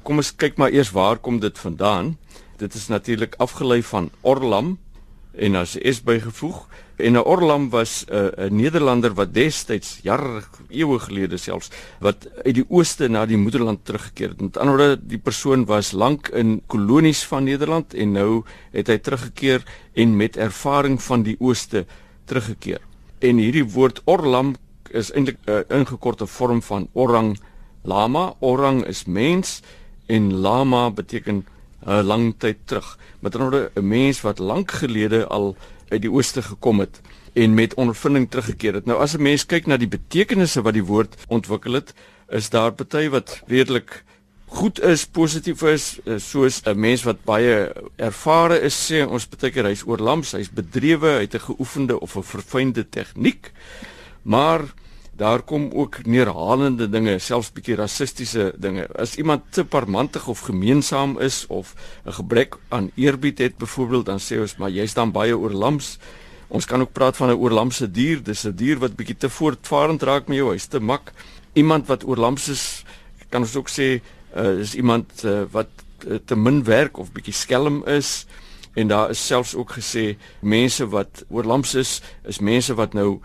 Kom 0.02 0.16
ons 0.16 0.36
kyk 0.36 0.56
maar 0.56 0.70
eers 0.70 0.90
waar 0.90 1.16
kom 1.16 1.40
dit 1.40 1.58
vandaan? 1.58 2.16
Dit 2.56 2.74
is 2.74 2.86
natuurlik 2.88 3.34
afgelei 3.38 3.82
van 3.82 4.10
orlam 4.20 4.78
en 5.34 5.54
as 5.58 5.76
is 5.76 6.02
bygevoeg 6.02 6.66
en 6.96 7.12
'n 7.12 7.24
Orlam 7.26 7.70
was 7.70 8.04
'n 8.06 8.14
uh, 8.14 8.50
Nederlander 8.50 9.14
wat 9.14 9.34
destyds 9.34 9.98
jare 10.02 10.42
eeue 10.68 10.98
gelede 10.98 11.36
selfs 11.36 11.70
wat 11.98 12.28
uit 12.44 12.54
die 12.54 12.64
ooste 12.68 13.08
na 13.08 13.26
die 13.26 13.36
moederland 13.36 13.84
teruggekeer 13.84 14.28
het. 14.28 14.40
Met 14.40 14.56
ander 14.56 14.76
woorde, 14.76 15.00
die 15.06 15.18
persoon 15.18 15.64
was 15.64 15.92
lank 15.92 16.28
in 16.28 16.62
kolonies 16.66 17.24
van 17.24 17.44
Nederland 17.44 17.94
en 17.94 18.12
nou 18.12 18.44
het 18.70 18.86
hy 18.86 18.98
teruggekeer 18.98 19.62
en 19.92 20.16
met 20.16 20.36
ervaring 20.36 21.02
van 21.02 21.22
die 21.22 21.36
ooste 21.40 21.86
teruggekeer. 22.24 22.80
En 23.18 23.36
hierdie 23.36 23.66
woord 23.66 24.00
Orlam 24.04 24.54
is 24.90 25.10
eintlik 25.12 25.38
'n 25.46 25.50
uh, 25.50 25.78
ingekorte 25.78 26.26
vorm 26.26 26.62
van 26.62 26.88
orang 26.92 27.38
lama. 27.82 28.34
Orang 28.38 28.86
is 28.86 29.04
mens 29.04 29.62
en 30.06 30.34
lama 30.34 30.90
beteken 30.90 31.46
uh, 31.86 32.00
lang 32.02 32.34
tyd 32.38 32.56
terug. 32.64 32.98
Met 33.20 33.36
ander 33.36 33.70
'n 33.74 33.88
mens 33.88 34.20
wat 34.20 34.38
lank 34.38 34.70
gelede 34.70 35.26
al 35.26 35.56
uit 35.88 36.02
die 36.02 36.10
ooste 36.10 36.42
gekom 36.42 36.80
het 36.80 37.00
en 37.32 37.54
met 37.54 37.74
ondervinding 37.74 38.30
teruggekeer 38.30 38.74
het. 38.74 38.86
Nou 38.86 38.98
as 38.98 39.14
'n 39.14 39.22
mens 39.22 39.46
kyk 39.46 39.66
na 39.66 39.76
die 39.76 39.88
betekenisse 39.88 40.62
wat 40.62 40.74
die 40.74 40.84
woord 40.84 41.14
ontwikkel 41.28 41.72
het, 41.72 41.94
is 42.28 42.50
daar 42.50 42.72
party 42.72 43.08
wat 43.08 43.42
redelik 43.46 44.04
goed 44.46 44.80
is, 44.80 45.06
positief 45.06 45.62
is, 45.62 45.98
eh, 46.04 46.14
soos 46.18 46.60
'n 46.64 46.78
mens 46.78 47.02
wat 47.02 47.24
baie 47.24 47.72
ervare 47.96 48.60
is, 48.60 48.90
sê 48.90 49.06
ons 49.06 49.28
baie 49.28 49.52
keer 49.52 49.64
hy's 49.64 49.86
oorlams, 49.86 50.32
hy's 50.32 50.50
bedrewe, 50.50 51.08
hy 51.08 51.20
het 51.26 51.34
'n 51.34 51.40
geoefende 51.50 52.00
of 52.00 52.16
'n 52.16 52.22
verfynde 52.22 52.88
tegniek. 52.88 53.52
Maar 54.22 54.60
daar 55.16 55.42
kom 55.42 55.68
ook 55.72 56.00
neerhalende 56.06 56.88
dinge, 56.90 57.18
selfs 57.18 57.52
bietjie 57.54 57.76
rassistiese 57.78 58.52
dinge. 58.58 58.88
As 58.98 59.14
iemand 59.16 59.46
te 59.54 59.64
parmantig 59.64 60.26
of 60.28 60.40
gemeensaam 60.48 61.18
is 61.20 61.44
of 61.48 61.74
'n 62.06 62.12
gebrek 62.12 62.56
aan 62.68 62.90
eerbied 62.94 63.38
het 63.38 63.56
byvoorbeeld, 63.56 64.06
dan 64.06 64.18
sê 64.18 64.40
ons 64.40 64.56
maar 64.56 64.70
jy's 64.70 64.94
dan 64.94 65.12
baie 65.12 65.38
oorlams. 65.38 65.98
Ons 66.48 66.66
kan 66.66 66.80
ook 66.80 66.92
praat 66.92 67.16
van 67.16 67.28
'n 67.28 67.38
oorlamse 67.38 67.90
dier. 67.90 68.22
Dis 68.22 68.44
'n 68.44 68.54
dier 68.54 68.78
wat 68.78 68.96
bietjie 68.96 69.16
te 69.16 69.28
voortvarend 69.28 70.02
raak 70.02 70.28
met 70.28 70.36
jou, 70.36 70.52
hy's 70.52 70.66
te 70.66 70.80
mak. 70.80 71.12
Iemand 71.52 71.86
wat 71.86 72.04
oorlams 72.04 72.48
is, 72.48 72.84
kan 73.28 73.40
ons 73.40 73.56
ook 73.56 73.68
sê, 73.68 74.00
uh, 74.36 74.58
is 74.58 74.74
iemand 74.74 75.24
uh, 75.24 75.42
wat 75.50 75.68
uh, 76.06 76.18
te 76.24 76.36
min 76.36 76.64
werk 76.64 76.98
of 76.98 77.12
bietjie 77.12 77.32
skelm 77.34 77.86
is. 77.86 78.26
En 78.74 78.88
daar 78.88 79.10
is 79.10 79.26
selfs 79.26 79.54
ook 79.54 79.70
gesê 79.72 80.16
mense 80.40 80.88
wat 80.88 81.24
oorlams 81.28 81.74
is, 81.74 82.02
is 82.24 82.38
mense 82.38 82.74
wat 82.74 82.92
nou 82.92 83.20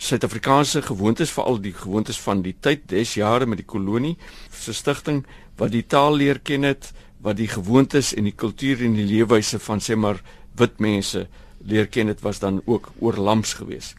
Suid-Afrikaanse 0.00 0.80
gewoontes 0.82 1.30
veral 1.30 1.58
die 1.60 1.74
gewoontes 1.76 2.20
van 2.24 2.40
die 2.42 2.54
tyd 2.60 2.86
des 2.88 3.14
jare 3.18 3.46
met 3.46 3.60
die 3.60 3.68
kolonie 3.68 4.16
se 4.48 4.72
stigting 4.72 5.26
wat 5.60 5.74
die 5.74 5.84
taal 5.84 6.16
leer 6.16 6.40
ken 6.40 6.64
het 6.64 6.92
wat 7.20 7.36
die 7.36 7.48
gewoontes 7.52 8.14
en 8.16 8.24
die 8.24 8.36
kultuur 8.36 8.80
en 8.86 8.96
die 8.96 9.04
leefwyse 9.04 9.60
van 9.60 9.82
sê 9.84 9.98
maar 10.00 10.22
wit 10.56 10.80
mense 10.80 11.26
leer 11.68 11.90
ken 11.92 12.08
het 12.08 12.24
was 12.24 12.40
dan 12.40 12.62
ook 12.64 12.88
oorlams 13.04 13.52
geweest. 13.60 13.96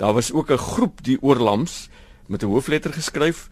Daar 0.00 0.14
was 0.16 0.32
ook 0.32 0.50
'n 0.50 0.58
groep 0.58 1.04
die 1.04 1.18
oorlams 1.20 1.88
met 2.26 2.42
'n 2.42 2.46
hoofletter 2.46 2.92
geskryf. 2.92 3.48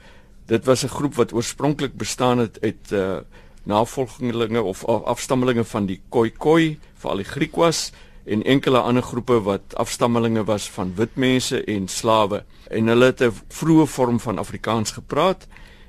Dit 0.46 0.64
was 0.64 0.84
'n 0.84 0.88
groep 0.88 1.14
wat 1.14 1.32
oorspronklik 1.32 1.96
bestaan 1.96 2.38
het 2.38 2.58
uit 2.60 2.92
uh 2.92 3.18
navolgelinge 3.64 4.62
of 4.62 4.84
afstammelinge 4.84 5.64
van 5.64 5.86
die 5.86 6.00
Khoikhoi, 6.08 6.78
veral 6.94 7.16
die 7.16 7.24
Griekwas 7.24 7.92
en 8.24 8.42
enkele 8.42 8.78
ander 8.78 9.02
groepe 9.02 9.40
wat 9.42 9.74
afstammelinge 9.74 10.44
was 10.44 10.70
van 10.70 10.94
wit 10.94 11.14
mense 11.14 11.64
en 11.64 11.88
slawe. 11.88 12.44
En 12.70 12.86
hulle 12.86 13.04
het 13.04 13.22
'n 13.22 13.32
vroeë 13.48 13.86
vorm 13.86 14.20
van 14.20 14.38
Afrikaans 14.38 14.90
gepraat 14.90 15.46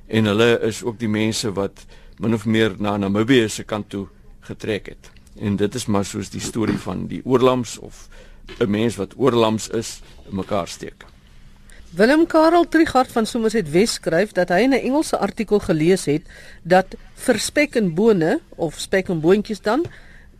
en 0.08 0.26
hulle 0.26 0.60
is 0.60 0.84
ook 0.84 1.00
die 1.00 1.10
mense 1.10 1.54
wat 1.54 1.86
min 2.18 2.34
of 2.34 2.46
meer 2.46 2.76
na 2.78 2.98
Namibië 2.98 3.50
se 3.50 3.64
kant 3.64 3.90
toe 3.90 4.08
getrek 4.40 4.86
het. 4.86 5.12
En 5.40 5.56
dit 5.56 5.76
is 5.76 5.86
maar 5.86 6.06
soos 6.06 6.30
die 6.30 6.42
storie 6.42 6.78
van 6.78 7.08
die 7.08 7.22
oorlams 7.26 7.78
of 7.78 8.08
'n 8.60 8.70
mens 8.70 8.96
wat 8.96 9.14
oorlams 9.18 9.68
is 9.68 10.02
in 10.30 10.36
mekaar 10.36 10.68
steek. 10.68 11.06
Willem 11.90 12.26
Karel 12.26 12.68
Trigard 12.68 13.12
van 13.12 13.26
Somerset 13.26 13.68
Wes 13.72 13.94
skryf 13.94 14.32
dat 14.32 14.50
hy 14.50 14.66
'n 14.66 14.74
Engelse 14.74 15.18
artikel 15.18 15.60
gelees 15.60 16.06
het 16.06 16.22
dat 16.64 16.96
vir 17.16 17.40
spek 17.40 17.76
en 17.76 17.94
bone 17.94 18.40
of 18.50 18.80
spek 18.80 19.10
en 19.10 19.20
boontjies 19.20 19.62
dan 19.62 19.86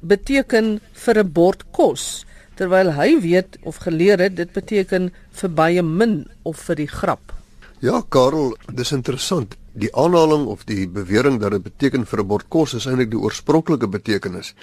beteken 0.04 0.80
vir 0.94 1.20
'n 1.20 1.32
bord 1.32 1.64
kos 1.72 2.26
terwyl 2.56 2.94
hy 2.94 3.20
weet 3.22 3.58
of 3.64 3.82
geleer 3.86 4.20
het 4.20 4.36
dit 4.36 4.52
beteken 4.54 5.12
vir 5.32 5.50
baie 5.50 5.82
min 5.82 6.26
of 6.44 6.60
vir 6.68 6.76
die 6.76 6.88
grap. 6.88 7.34
Ja, 7.80 8.02
Karel, 8.10 8.54
dis 8.72 8.92
interessant. 8.92 9.58
Die 9.74 9.90
aanhaling 9.96 10.46
of 10.48 10.64
die 10.70 10.86
bewering 10.88 11.40
dat 11.42 11.52
dit 11.52 11.64
beteken 11.64 12.06
vir 12.06 12.20
'n 12.20 12.28
bord 12.28 12.50
kos 12.50 12.74
is 12.74 12.86
eintlik 12.86 13.10
die 13.10 13.20
oorspronklike 13.20 13.88
betekenis. 13.88 14.54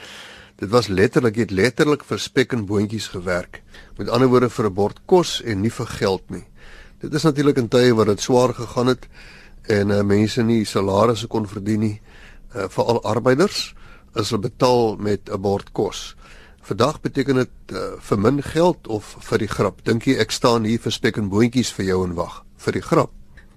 Dit 0.57 0.71
was 0.71 0.89
letterlik 0.89 1.37
het 1.37 1.51
letterlik 1.51 2.05
vir 2.05 2.19
spek 2.19 2.53
en 2.53 2.67
boontjies 2.67 3.09
gewerk. 3.09 3.63
Met 3.99 4.09
ander 4.09 4.29
woorde 4.29 4.51
vir 4.51 4.67
'n 4.67 4.75
bord 4.75 5.01
kos 5.07 5.43
en 5.43 5.61
nie 5.61 5.71
vir 5.71 5.87
geld 5.87 6.31
nie. 6.31 6.45
Dit 7.01 7.15
is 7.15 7.23
natuurlik 7.23 7.57
in 7.57 7.69
tye 7.69 7.95
waar 7.95 8.07
dit 8.07 8.21
swaar 8.21 8.55
gegaan 8.55 8.87
het 8.87 9.09
en 9.69 9.91
uh, 9.91 10.03
mense 10.03 10.43
nie 10.43 10.65
salarisse 10.65 11.27
kon 11.27 11.47
verdien 11.47 11.81
nie, 11.81 12.01
uh, 12.55 12.69
veral 12.69 13.03
arbeiders 13.03 13.75
is 14.15 14.31
hulle 14.31 14.43
betaal 14.49 14.97
met 14.97 15.31
'n 15.31 15.41
bord 15.41 15.73
kos. 15.73 16.15
Vandag 16.61 17.01
beteken 17.01 17.35
dit 17.35 17.73
uh, 17.73 17.79
vir 17.99 18.19
min 18.19 18.43
geld 18.43 18.89
of 18.89 19.17
vir 19.21 19.39
die 19.39 19.49
grap. 19.49 19.85
Dink 19.85 20.05
jy 20.05 20.19
ek 20.21 20.31
staan 20.31 20.65
hier 20.65 20.79
vir 20.79 20.93
spek 20.93 21.17
en 21.17 21.29
boontjies 21.29 21.73
vir 21.73 21.87
jou 21.87 22.05
en 22.05 22.15
wag 22.15 22.45
vir 22.57 22.73
die 22.73 22.83
grap? 22.83 23.11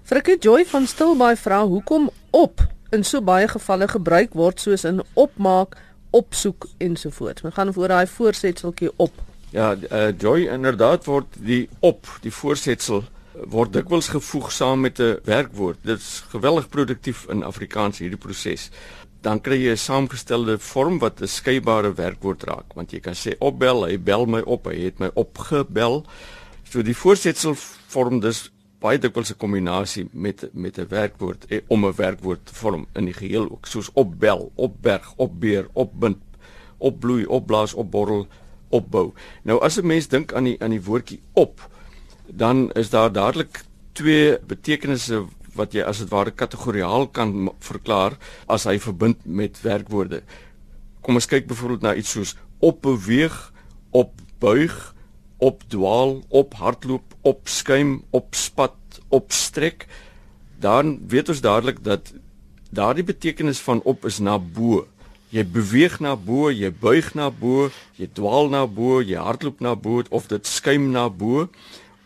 Frikkie 0.04 0.38
Joy 0.40 0.64
van 0.64 0.86
Stilbaai 0.86 1.36
vra 1.36 1.64
hoekom 1.66 2.10
op 2.30 2.60
in 2.92 3.04
so 3.04 3.20
baie 3.20 3.48
gevalle 3.48 3.88
gebruik 3.88 4.34
word 4.34 4.60
soos 4.60 4.84
in 4.84 5.02
opmaak, 5.14 5.76
opsoek 6.10 6.66
ensovoorts. 6.78 7.42
Men 7.42 7.52
gaan 7.52 7.72
voor 7.72 7.88
daai 7.88 8.06
voorsetseltjie 8.06 8.90
op. 8.96 9.12
Ja, 9.50 9.74
uh, 9.74 10.10
Joy 10.18 10.48
inderdaad 10.50 11.04
word 11.04 11.26
die 11.38 11.68
op, 11.80 12.08
die 12.20 12.32
voorsetsel 12.32 13.04
word 13.50 13.72
dikwels 13.74 14.08
gevoeg 14.08 14.52
saam 14.52 14.80
met 14.80 14.98
'n 14.98 15.18
werkwoord. 15.24 15.78
Dit 15.82 15.98
is 15.98 16.24
geweldig 16.28 16.68
produktief 16.68 17.26
in 17.28 17.42
Afrikaans 17.42 17.98
hierdie 17.98 18.18
proses. 18.18 18.70
Dan 19.24 19.40
kry 19.40 19.56
jy 19.56 19.72
'n 19.72 19.80
saamgestelde 19.80 20.58
vorm 20.58 20.98
wat 20.98 21.20
'n 21.20 21.26
skeybare 21.26 21.94
werkwoord 21.94 22.42
raak, 22.44 22.74
want 22.74 22.92
jy 22.92 23.00
kan 23.00 23.14
sê 23.14 23.32
opbel, 23.40 23.86
hy 23.86 23.96
bel 23.98 24.26
my 24.26 24.40
op, 24.40 24.66
hy 24.66 24.84
het 24.84 24.98
my 24.98 25.10
opgebel. 25.14 26.04
So 26.64 26.82
die 26.82 26.96
voorsetsel 26.96 27.54
vorm 27.88 28.20
dus 28.20 28.50
baie 28.84 28.98
dikwels 28.98 29.30
'n 29.30 29.40
kombinasie 29.40 30.08
met 30.12 30.48
met 30.52 30.78
'n 30.78 30.88
werkwoord 30.88 31.46
eh, 31.48 31.60
om 31.68 31.86
'n 31.86 31.96
werkwoord 31.96 32.46
te 32.46 32.54
vorm 32.54 32.86
in 32.94 33.04
die 33.04 33.14
geheel 33.14 33.50
ook 33.50 33.66
soos 33.66 33.90
opbel, 33.92 34.52
opberg, 34.54 35.12
opbeer, 35.16 35.68
opbind, 35.72 36.18
opbloei, 36.78 37.24
opblaas, 37.26 37.74
opborrel, 37.74 38.26
opbou. 38.68 39.12
Nou 39.42 39.60
as 39.60 39.78
'n 39.78 39.86
mens 39.86 40.08
dink 40.08 40.32
aan 40.32 40.44
die 40.44 40.56
aan 40.60 40.70
die 40.70 40.84
woordjie 40.84 41.20
op, 41.32 41.68
dan 42.26 42.72
is 42.72 42.90
daar 42.90 43.12
dadelik 43.12 43.64
twee 43.92 44.38
betekenisse 44.46 45.24
wat 45.58 45.74
jy 45.74 45.84
as 45.86 46.00
dit 46.02 46.10
ware 46.12 46.32
kategoriaal 46.34 47.08
kan 47.14 47.50
verklaar 47.64 48.18
as 48.50 48.66
hy 48.68 48.78
verbind 48.82 49.22
met 49.24 49.60
werkwoorde. 49.64 50.22
Kom 51.04 51.20
ons 51.20 51.28
kyk 51.30 51.46
byvoorbeeld 51.50 51.84
na 51.84 51.94
iets 51.98 52.14
soos 52.16 52.34
opbeweeg, 52.64 53.34
opbuig, 53.92 54.74
opdwaal, 55.44 56.22
ophardloop, 56.32 57.14
opskuim, 57.22 57.98
opspat, 58.10 58.76
opstrek, 59.12 59.86
dan 60.60 60.98
weet 61.10 61.28
ons 61.28 61.42
dadelik 61.44 61.82
dat 61.84 62.12
daardie 62.74 63.04
betekenis 63.04 63.60
van 63.62 63.82
op 63.84 64.04
is 64.08 64.18
na 64.18 64.38
bo. 64.38 64.84
Jy 65.34 65.44
beweeg 65.50 65.98
na 66.00 66.14
bo, 66.16 66.48
jy 66.50 66.70
buig 66.70 67.10
na 67.18 67.28
bo, 67.30 67.68
jy 67.98 68.08
dwaal 68.14 68.50
na 68.52 68.64
bo, 68.70 69.00
jy 69.02 69.18
hardloop 69.18 69.60
na 69.64 69.74
bo 69.74 70.02
of 70.10 70.28
dit 70.30 70.46
skuim 70.46 70.90
na 70.94 71.08
bo 71.10 71.48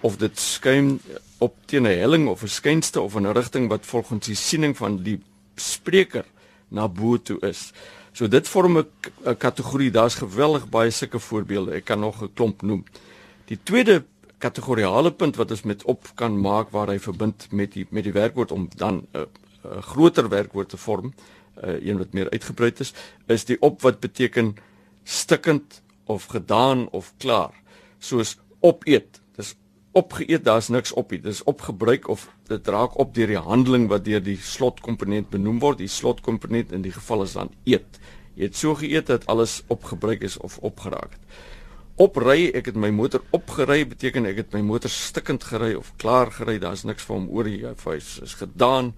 of 0.01 0.17
dit 0.19 0.39
skuim 0.39 0.99
op 1.39 1.55
teen 1.67 1.83
'n 1.83 1.99
helling 1.99 2.29
of 2.29 2.43
'n 2.43 2.49
skynste 2.49 3.01
of 3.01 3.15
'n 3.15 3.33
rigting 3.33 3.69
wat 3.69 3.87
volgens 3.87 4.27
die 4.27 4.35
siening 4.35 4.77
van 4.77 5.03
die 5.03 5.21
spreker 5.55 6.25
na 6.69 6.89
bo 6.89 7.17
toe 7.17 7.39
is. 7.41 7.73
So 8.13 8.29
dit 8.29 8.49
vorm 8.49 8.79
'n 8.79 9.37
kategorie. 9.37 9.91
Daar's 9.91 10.15
geweldig 10.15 10.69
baie 10.69 10.91
sulke 10.91 11.19
voorbeelde. 11.19 11.73
Ek 11.73 11.85
kan 11.85 12.01
nog 12.01 12.23
'n 12.23 12.33
klomp 12.35 12.63
noem. 12.63 12.85
Die 13.45 13.59
tweede 13.63 14.05
kategoriale 14.39 15.13
punt 15.13 15.37
wat 15.37 15.51
ons 15.51 15.63
met 15.63 15.83
op 15.85 16.11
kan 16.15 16.41
maak 16.41 16.71
waar 16.71 16.89
hy 16.89 16.99
verbind 16.99 17.47
met 17.51 17.73
die 17.73 17.87
met 17.91 18.05
die 18.05 18.13
werkwoord 18.13 18.53
om 18.53 18.69
dan 18.77 18.95
'n 18.95 19.19
uh, 19.19 19.23
uh, 19.65 19.83
groter 19.83 20.29
werkwoord 20.29 20.69
te 20.69 20.77
vorm, 20.77 21.15
uh, 21.65 21.87
een 21.87 21.99
wat 21.99 22.13
meer 22.13 22.31
uitgebrei 22.31 22.73
is, 22.79 22.93
is 23.27 23.45
die 23.45 23.61
op 23.61 23.83
wat 23.83 24.01
beteken 24.01 24.57
stikkend 25.05 25.83
of 26.05 26.25
gedaan 26.25 26.89
of 26.91 27.13
klaar. 27.17 27.55
Soos 27.99 28.39
opeet. 28.61 29.18
Opgeëet, 29.99 30.45
daar's 30.47 30.71
niks 30.71 30.93
op 30.95 31.11
nie. 31.11 31.21
Dis 31.25 31.43
opgebruik 31.51 32.09
of 32.13 32.29
dit 32.51 32.71
raak 32.71 32.99
op 33.03 33.15
deur 33.17 33.35
die 33.35 33.43
handeling 33.43 33.89
wat 33.91 34.07
deur 34.07 34.23
die 34.23 34.39
slotkomponent 34.39 35.31
benoem 35.35 35.59
word. 35.65 35.83
Die 35.83 35.91
slotkomponent 35.91 36.73
in 36.77 36.87
die 36.87 36.95
geval 36.95 37.27
is 37.27 37.35
dan 37.39 37.51
eet. 37.67 37.99
Jy 38.39 38.51
het 38.51 38.59
so 38.59 38.79
geëet 38.79 39.11
dat 39.11 39.27
alles 39.27 39.63
opgebruik 39.67 40.23
is 40.23 40.39
of 40.39 40.61
opgeraak 40.63 41.17
het 41.19 41.39
opry, 41.99 42.49
ek 42.55 42.71
het 42.71 42.77
my 42.79 42.91
motor 42.95 43.25
opgery, 43.35 43.83
beteken 43.91 44.29
ek 44.31 44.43
het 44.45 44.53
my 44.55 44.63
motor 44.65 44.91
stikkend 44.93 45.45
gery 45.49 45.73
of 45.79 45.91
klaar 46.01 46.31
gery, 46.35 46.59
daar's 46.63 46.85
niks 46.87 47.07
vir 47.07 47.17
hom 47.17 47.27
oor 47.35 47.49
die 47.49 47.59
huis 47.67 48.13
is 48.23 48.37
gedaan. 48.39 48.93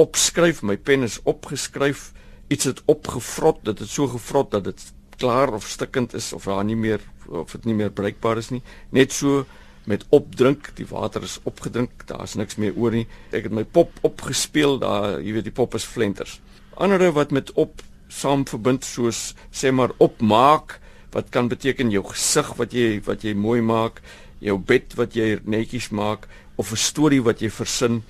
Opskryf, 0.00 0.62
my 0.64 0.78
pen 0.80 1.04
is 1.04 1.18
opgeskryf, 1.28 2.12
iets 2.48 2.70
het 2.70 2.80
opgevrot, 2.88 3.60
dit 3.68 3.84
het 3.84 3.92
so 3.92 4.08
gevrot 4.08 4.54
dat 4.56 4.64
dit 4.70 4.86
klaar 5.18 5.52
of 5.52 5.66
stikkend 5.68 6.14
is 6.16 6.32
of 6.32 6.46
daar 6.48 6.64
nie 6.64 6.78
meer 6.78 7.02
of 7.28 7.52
dit 7.52 7.66
nie 7.68 7.76
meer 7.76 7.90
bruikbaar 7.92 8.40
is 8.40 8.48
nie. 8.54 8.62
Net 8.94 9.12
so 9.12 9.44
met 9.88 10.04
opdrink, 10.14 10.70
die 10.76 10.86
water 10.90 11.24
is 11.24 11.38
opgedrink, 11.48 12.04
daar's 12.10 12.36
niks 12.36 12.58
meer 12.60 12.76
oor 12.76 12.92
nie. 12.92 13.06
Ek 13.32 13.48
het 13.48 13.54
my 13.54 13.64
pop 13.64 13.94
opgespeel, 14.06 14.76
daar, 14.82 15.18
jy 15.24 15.32
weet 15.38 15.48
die 15.48 15.54
pop 15.54 15.76
is 15.78 15.86
flenters. 15.88 16.38
Andere 16.76 17.10
wat 17.16 17.32
met 17.34 17.52
op 17.56 17.80
saam 18.12 18.44
verbind 18.48 18.84
soos 18.84 19.32
sê 19.52 19.72
maar 19.72 19.94
opmaak 19.98 20.78
wat 21.12 21.32
kan 21.32 21.48
beteken 21.48 21.92
jou 21.92 22.04
gesig 22.10 22.52
wat 22.60 22.76
jy 22.76 23.00
wat 23.06 23.24
jy 23.24 23.34
mooi 23.36 23.60
maak, 23.64 24.02
jou 24.44 24.58
bed 24.60 24.94
wat 25.00 25.16
jy 25.16 25.38
netjies 25.44 25.90
maak 25.90 26.28
of 26.56 26.72
'n 26.72 26.76
storie 26.76 27.22
wat 27.22 27.40
jy 27.40 27.50
versin. 27.50 28.02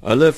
Hulle 0.00 0.32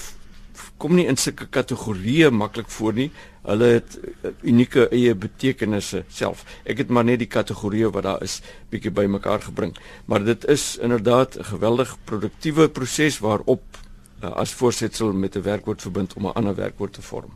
kom 0.79 0.97
nie 0.97 1.07
in 1.07 1.17
sulke 1.17 1.47
kategorieë 1.47 2.31
maklik 2.31 2.71
voor 2.71 2.93
nie. 2.93 3.11
Hulle 3.49 3.69
het 3.79 3.97
uh, 3.97 4.31
unieke 4.45 4.89
eie 4.93 5.15
betekenisse 5.17 6.05
self. 6.13 6.45
Ek 6.69 6.83
het 6.83 6.93
maar 6.93 7.07
net 7.09 7.23
die 7.23 7.31
kategorieë 7.33 7.91
wat 7.95 8.05
daar 8.05 8.23
is 8.25 8.41
bietjie 8.73 8.93
bymekaar 8.93 9.41
gebring. 9.49 9.73
Maar 10.07 10.25
dit 10.25 10.45
is 10.53 10.77
inderdaad 10.77 11.39
'n 11.39 11.45
geweldig 11.45 11.97
produktiewe 12.05 12.69
proses 12.69 13.19
waarop 13.19 13.63
uh, 14.23 14.31
as 14.37 14.53
voorsetsel 14.53 15.13
met 15.13 15.37
'n 15.37 15.43
werkwoord 15.43 15.83
verbind 15.83 16.15
om 16.15 16.27
'n 16.27 16.37
ander 16.37 16.55
werkwoord 16.55 16.93
te 16.93 17.03
vorm. 17.03 17.33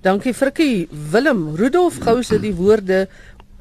Dankie 0.00 0.34
Frikkie. 0.34 0.88
Willem 1.10 1.56
Rudolf 1.56 1.98
gou 1.98 2.22
se 2.22 2.40
die 2.40 2.54
woorde 2.54 3.08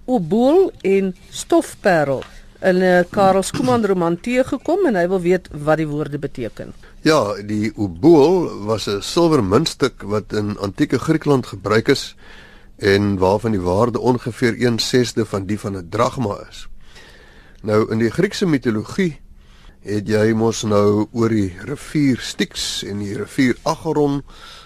obool 0.05 0.71
en 0.81 1.15
stofperel 1.29 2.23
in 2.61 2.77
'n 2.77 2.81
uh, 2.81 3.03
Karel 3.09 3.43
Skooman 3.43 3.85
roman 3.85 4.19
teëgekom 4.19 4.85
en 4.85 4.95
hy 4.95 5.07
wil 5.07 5.21
weet 5.21 5.47
wat 5.51 5.77
die 5.77 5.87
woorde 5.87 6.19
beteken. 6.19 6.73
Ja, 7.05 7.35
die 7.37 7.69
obool 7.77 8.65
was 8.65 8.87
'n 8.89 9.01
silwer 9.01 9.43
muntstuk 9.43 10.01
wat 10.01 10.33
in 10.33 10.57
antieke 10.57 10.97
Griekeland 10.99 11.45
gebruik 11.45 11.87
is 11.87 12.15
en 12.77 13.17
waarvan 13.17 13.51
die 13.51 13.61
waarde 13.61 13.99
ongeveer 13.99 14.55
1/6de 14.57 15.25
van 15.25 15.45
die 15.45 15.59
van 15.59 15.77
'n 15.77 15.89
dragma 15.89 16.47
is. 16.49 16.67
Nou 17.61 17.91
in 17.91 17.97
die 17.97 18.09
Griekse 18.09 18.45
mitologie 18.45 19.21
het 19.81 20.07
jy 20.07 20.33
mos 20.33 20.63
nou 20.63 21.07
oor 21.11 21.29
die 21.29 21.53
rivier 21.59 22.17
Styx 22.19 22.83
en 22.83 22.99
die 22.99 23.17
rivier 23.17 23.55
Acheron 23.63 24.23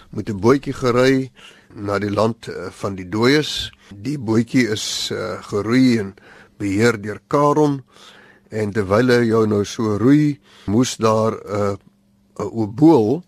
met 0.09 0.29
'n 0.29 0.39
bootjie 0.39 0.73
gery 0.73 1.31
na 1.75 1.99
die 1.99 2.11
land 2.11 2.47
uh, 2.47 2.69
van 2.69 2.95
die 2.95 3.09
dooies. 3.09 3.71
Die 3.95 4.19
bootjie 4.19 4.67
is 4.67 5.09
uh, 5.11 5.43
geroei 5.43 5.97
en 5.97 6.15
beheer 6.57 7.01
deur 7.01 7.19
Karon 7.27 7.83
en 8.49 8.71
terwyl 8.71 9.07
hy 9.07 9.25
jou 9.25 9.47
nou 9.47 9.65
so 9.65 9.97
roei, 9.97 10.39
moes 10.65 10.97
daar 10.97 11.33
'n 11.33 11.51
uh, 11.51 11.75
'n 12.39 12.49
obool 12.51 13.23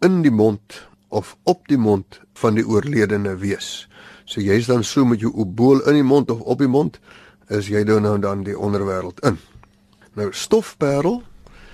in 0.00 0.22
die 0.22 0.30
mond 0.30 0.86
of 1.08 1.36
op 1.42 1.68
die 1.68 1.78
mond 1.78 2.20
van 2.32 2.54
die 2.54 2.66
oorledene 2.66 3.36
wees. 3.36 3.88
So 4.24 4.40
jy's 4.40 4.66
dan 4.66 4.84
so 4.84 5.04
met 5.04 5.20
jou 5.20 5.32
obool 5.34 5.80
in 5.88 5.94
die 5.94 6.02
mond 6.02 6.30
of 6.30 6.40
op 6.40 6.58
die 6.58 6.68
mond 6.68 6.98
is 7.48 7.68
jy 7.68 7.84
dan 7.84 8.02
nou 8.02 8.18
dan 8.18 8.42
die 8.42 8.58
onderwêreld 8.58 9.20
in. 9.20 9.38
Nou 10.14 10.32
stofperel 10.32 11.22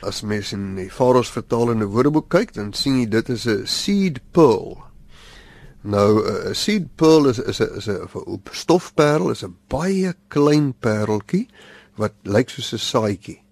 As 0.00 0.22
mens 0.24 0.54
in 0.56 0.78
die 0.78 0.88
Faros 0.88 1.28
vertalende 1.28 1.84
woordeboek 1.92 2.30
kyk, 2.32 2.54
dan 2.56 2.70
sien 2.72 3.02
jy 3.02 3.08
dit 3.12 3.28
is 3.28 3.44
'n 3.46 3.66
seed 3.66 4.20
pearl. 4.32 4.78
Nou 5.82 6.24
'n 6.24 6.54
seed 6.54 6.88
pearl 6.96 7.28
is 7.28 7.38
is 7.38 7.60
'n 7.60 7.76
is 7.76 7.88
'n 7.88 8.40
stofperel, 8.50 9.30
is 9.30 9.44
'n 9.44 9.56
baie 9.68 10.14
klein 10.28 10.72
pareltjie 10.72 11.48
wat 11.96 12.14
lyk 12.24 12.48
soos 12.48 12.72
'n 12.72 12.78
saadjie. 12.78 13.42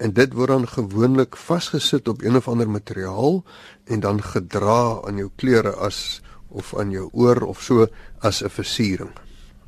En 0.00 0.12
dit 0.16 0.32
word 0.32 0.48
dan 0.48 0.68
gewoonlik 0.68 1.36
vasgesit 1.36 2.08
op 2.08 2.22
een 2.24 2.36
of 2.36 2.48
ander 2.48 2.70
materiaal 2.70 3.42
en 3.84 4.00
dan 4.00 4.22
gedra 4.24 5.00
aan 5.04 5.20
jou 5.20 5.28
klere 5.36 5.74
as 5.76 6.22
of 6.48 6.72
aan 6.76 6.90
jou 6.90 7.10
oor 7.12 7.42
of 7.44 7.60
so 7.60 7.86
as 8.18 8.42
'n 8.42 8.48
versiering. 8.48 9.10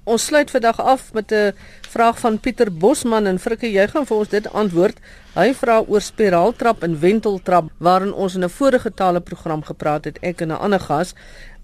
Ons 0.05 0.25
sluit 0.25 0.51
vandag 0.51 0.81
af 0.81 1.12
met 1.12 1.33
'n 1.33 1.53
vraag 1.89 2.19
van 2.19 2.41
Pieter 2.41 2.73
Bosman 2.73 3.27
en 3.27 3.39
Frikke, 3.39 3.73
jy 3.73 3.87
gaan 3.89 4.07
vir 4.07 4.17
ons 4.17 4.29
dit 4.29 4.53
antwoord. 4.53 4.99
Hy 5.35 5.55
vra 5.55 5.85
oor 5.87 6.01
spiraaltrap 6.01 6.83
en 6.83 7.01
wenteltrap 7.01 7.71
waarin 7.79 8.12
ons 8.12 8.35
in 8.35 8.45
'n 8.45 8.49
vorige 8.49 8.95
tale 8.95 9.21
program 9.21 9.62
gepraat 9.62 10.05
het, 10.05 10.19
ek 10.21 10.41
en 10.41 10.49
'n 10.49 10.59
ander 10.59 10.81
gas 10.81 11.15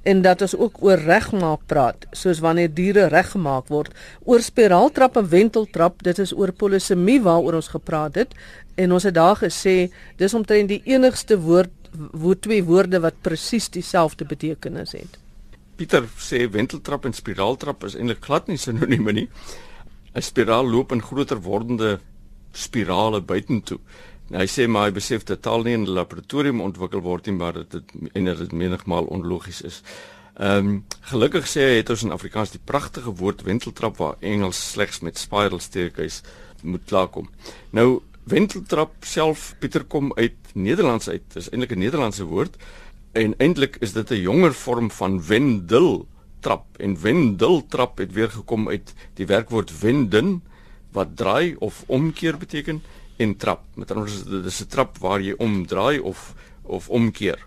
en 0.09 0.23
dat 0.25 0.43
ons 0.47 0.55
ook 0.57 0.81
oor 0.85 1.00
regmaak 1.05 1.67
praat, 1.69 2.07
soos 2.17 2.41
wanneer 2.41 2.71
diere 2.73 3.09
reggemaak 3.12 3.69
word. 3.73 3.93
Oor 4.25 4.41
spiraaltrap 4.45 5.19
en 5.21 5.29
wenteltrap, 5.29 6.03
dit 6.07 6.19
is 6.25 6.33
oor 6.33 6.53
polisemie 6.53 7.19
waaroor 7.25 7.59
ons 7.61 7.73
gepraat 7.75 8.17
het 8.23 8.37
en 8.79 8.95
ons 8.95 9.05
het 9.05 9.15
daar 9.15 9.37
gesê 9.37 9.91
dis 10.21 10.35
omtrent 10.35 10.71
die 10.71 10.83
enigste 10.88 11.38
woord 11.43 11.75
wo 11.93 12.35
twee 12.37 12.62
woorde 12.65 13.00
wat 13.00 13.21
presies 13.25 13.69
dieselfde 13.73 14.27
betekenis 14.29 14.95
het. 14.97 15.19
Pieter 15.79 16.07
sê 16.21 16.45
wenteltrap 16.50 17.07
en 17.09 17.17
spiraaltrap 17.17 17.85
is 17.88 17.97
eintlik 17.97 18.25
glad 18.25 18.49
nie 18.49 18.59
sinonieme 18.59 19.12
nie. 19.12 19.29
'n 20.15 20.23
Spiraal 20.23 20.67
loop 20.67 20.93
in 20.93 21.03
groter 21.03 21.41
wordende 21.41 21.99
spirale 22.53 23.21
buitentoe. 23.21 23.79
Nou, 24.29 24.43
hy 24.43 24.49
sê 24.51 24.67
maar 24.69 24.91
hy 24.91 24.93
besef 24.93 25.25
dat 25.25 25.41
taal 25.43 25.63
nie 25.65 25.73
in 25.73 25.87
'n 25.87 25.95
laboratorium 25.97 26.61
ontwikkel 26.61 27.01
word 27.01 27.27
nie, 27.27 27.35
maar 27.35 27.53
dat 27.53 27.71
dit 27.71 27.93
en 28.13 28.25
dat 28.25 28.39
dit 28.39 28.53
menigmal 28.53 29.05
onlogies 29.05 29.63
is. 29.63 29.83
Ehm 30.37 30.67
um, 30.69 30.85
gelukkig 31.01 31.49
sê 31.49 31.61
hy 31.61 31.77
het 31.81 31.91
ons 31.91 32.03
in 32.03 32.13
Afrikaans 32.13 32.51
die 32.51 32.61
pragtige 32.65 33.11
woord 33.11 33.43
wenteltrap 33.43 33.97
waar 33.97 34.17
Engels 34.21 34.71
slegs 34.71 35.01
met 35.01 35.19
spiral 35.19 35.59
staircase 35.59 36.23
moet 36.63 36.85
klaarkom. 36.85 37.29
Nou 37.71 38.03
wenteltrap 38.25 38.93
self 39.01 39.55
Pieter 39.59 39.85
kom 39.85 40.13
uit 40.15 40.37
Nederlands 40.55 41.09
uit. 41.09 41.23
Dit 41.29 41.37
is 41.37 41.51
eintlik 41.51 41.73
'n 41.73 41.79
Nederlandse 41.79 42.25
woord 42.25 42.57
en 43.13 43.35
eintlik 43.39 43.77
is 43.81 43.93
dit 43.93 44.11
'n 44.11 44.21
jonger 44.21 44.55
vorm 44.55 44.91
van 44.91 45.27
wendel 45.27 46.07
trap 46.41 46.67
en 46.77 47.01
wendel 47.01 47.67
trap 47.67 47.99
het 47.99 48.13
weer 48.13 48.31
gekom 48.31 48.69
uit 48.69 48.95
die 49.15 49.27
werkwoord 49.27 49.81
wenden 49.81 50.43
wat 50.93 51.17
draai 51.17 51.57
of 51.59 51.85
omkeer 51.87 52.37
beteken 52.39 52.83
en 53.19 53.37
trap. 53.37 53.65
Met 53.75 53.91
ander 53.91 54.09
woorde 54.09 54.43
dis 54.43 54.61
'n 54.63 54.71
trap 54.71 54.99
waar 54.99 55.21
jy 55.21 55.35
omdraai 55.39 55.99
of 56.01 56.35
of 56.63 56.89
omkeer. 56.89 57.39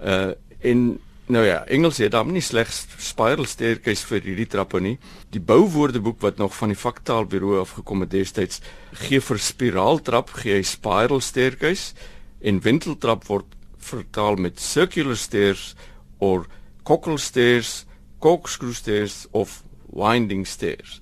Uh 0.00 0.32
en 0.60 1.00
nou 1.26 1.44
ja, 1.46 1.64
Engels 1.66 1.98
het 1.98 2.10
dan 2.12 2.32
nie 2.32 2.42
slegs 2.42 2.86
spiral 2.98 3.46
staircase 3.46 4.06
vir 4.06 4.20
hierdie 4.20 4.46
trappe 4.46 4.80
nie. 4.80 4.98
Die 5.30 5.40
bouwoordeboek 5.40 6.20
wat 6.20 6.36
nog 6.36 6.54
van 6.56 6.68
die 6.68 6.78
vaktaalbureau 6.78 7.60
afgekom 7.60 8.00
het 8.00 8.10
destyds 8.10 8.60
gee 8.92 9.20
vir 9.20 9.38
spiraaltrap 9.38 10.30
gee 10.30 10.58
hy 10.58 10.62
spiral 10.62 11.20
staircase 11.20 11.94
en 12.40 12.60
wenteltrap 12.60 13.24
word 13.28 13.56
vertaal 13.78 14.36
met 14.36 14.60
circular 14.60 15.16
stairs 15.16 15.74
of 16.18 16.46
cockle 16.82 17.18
stairs, 17.18 17.86
corkscrew 18.18 18.74
stairs 18.74 19.26
of 19.30 19.62
winding 19.92 20.46
stairs. 20.46 21.00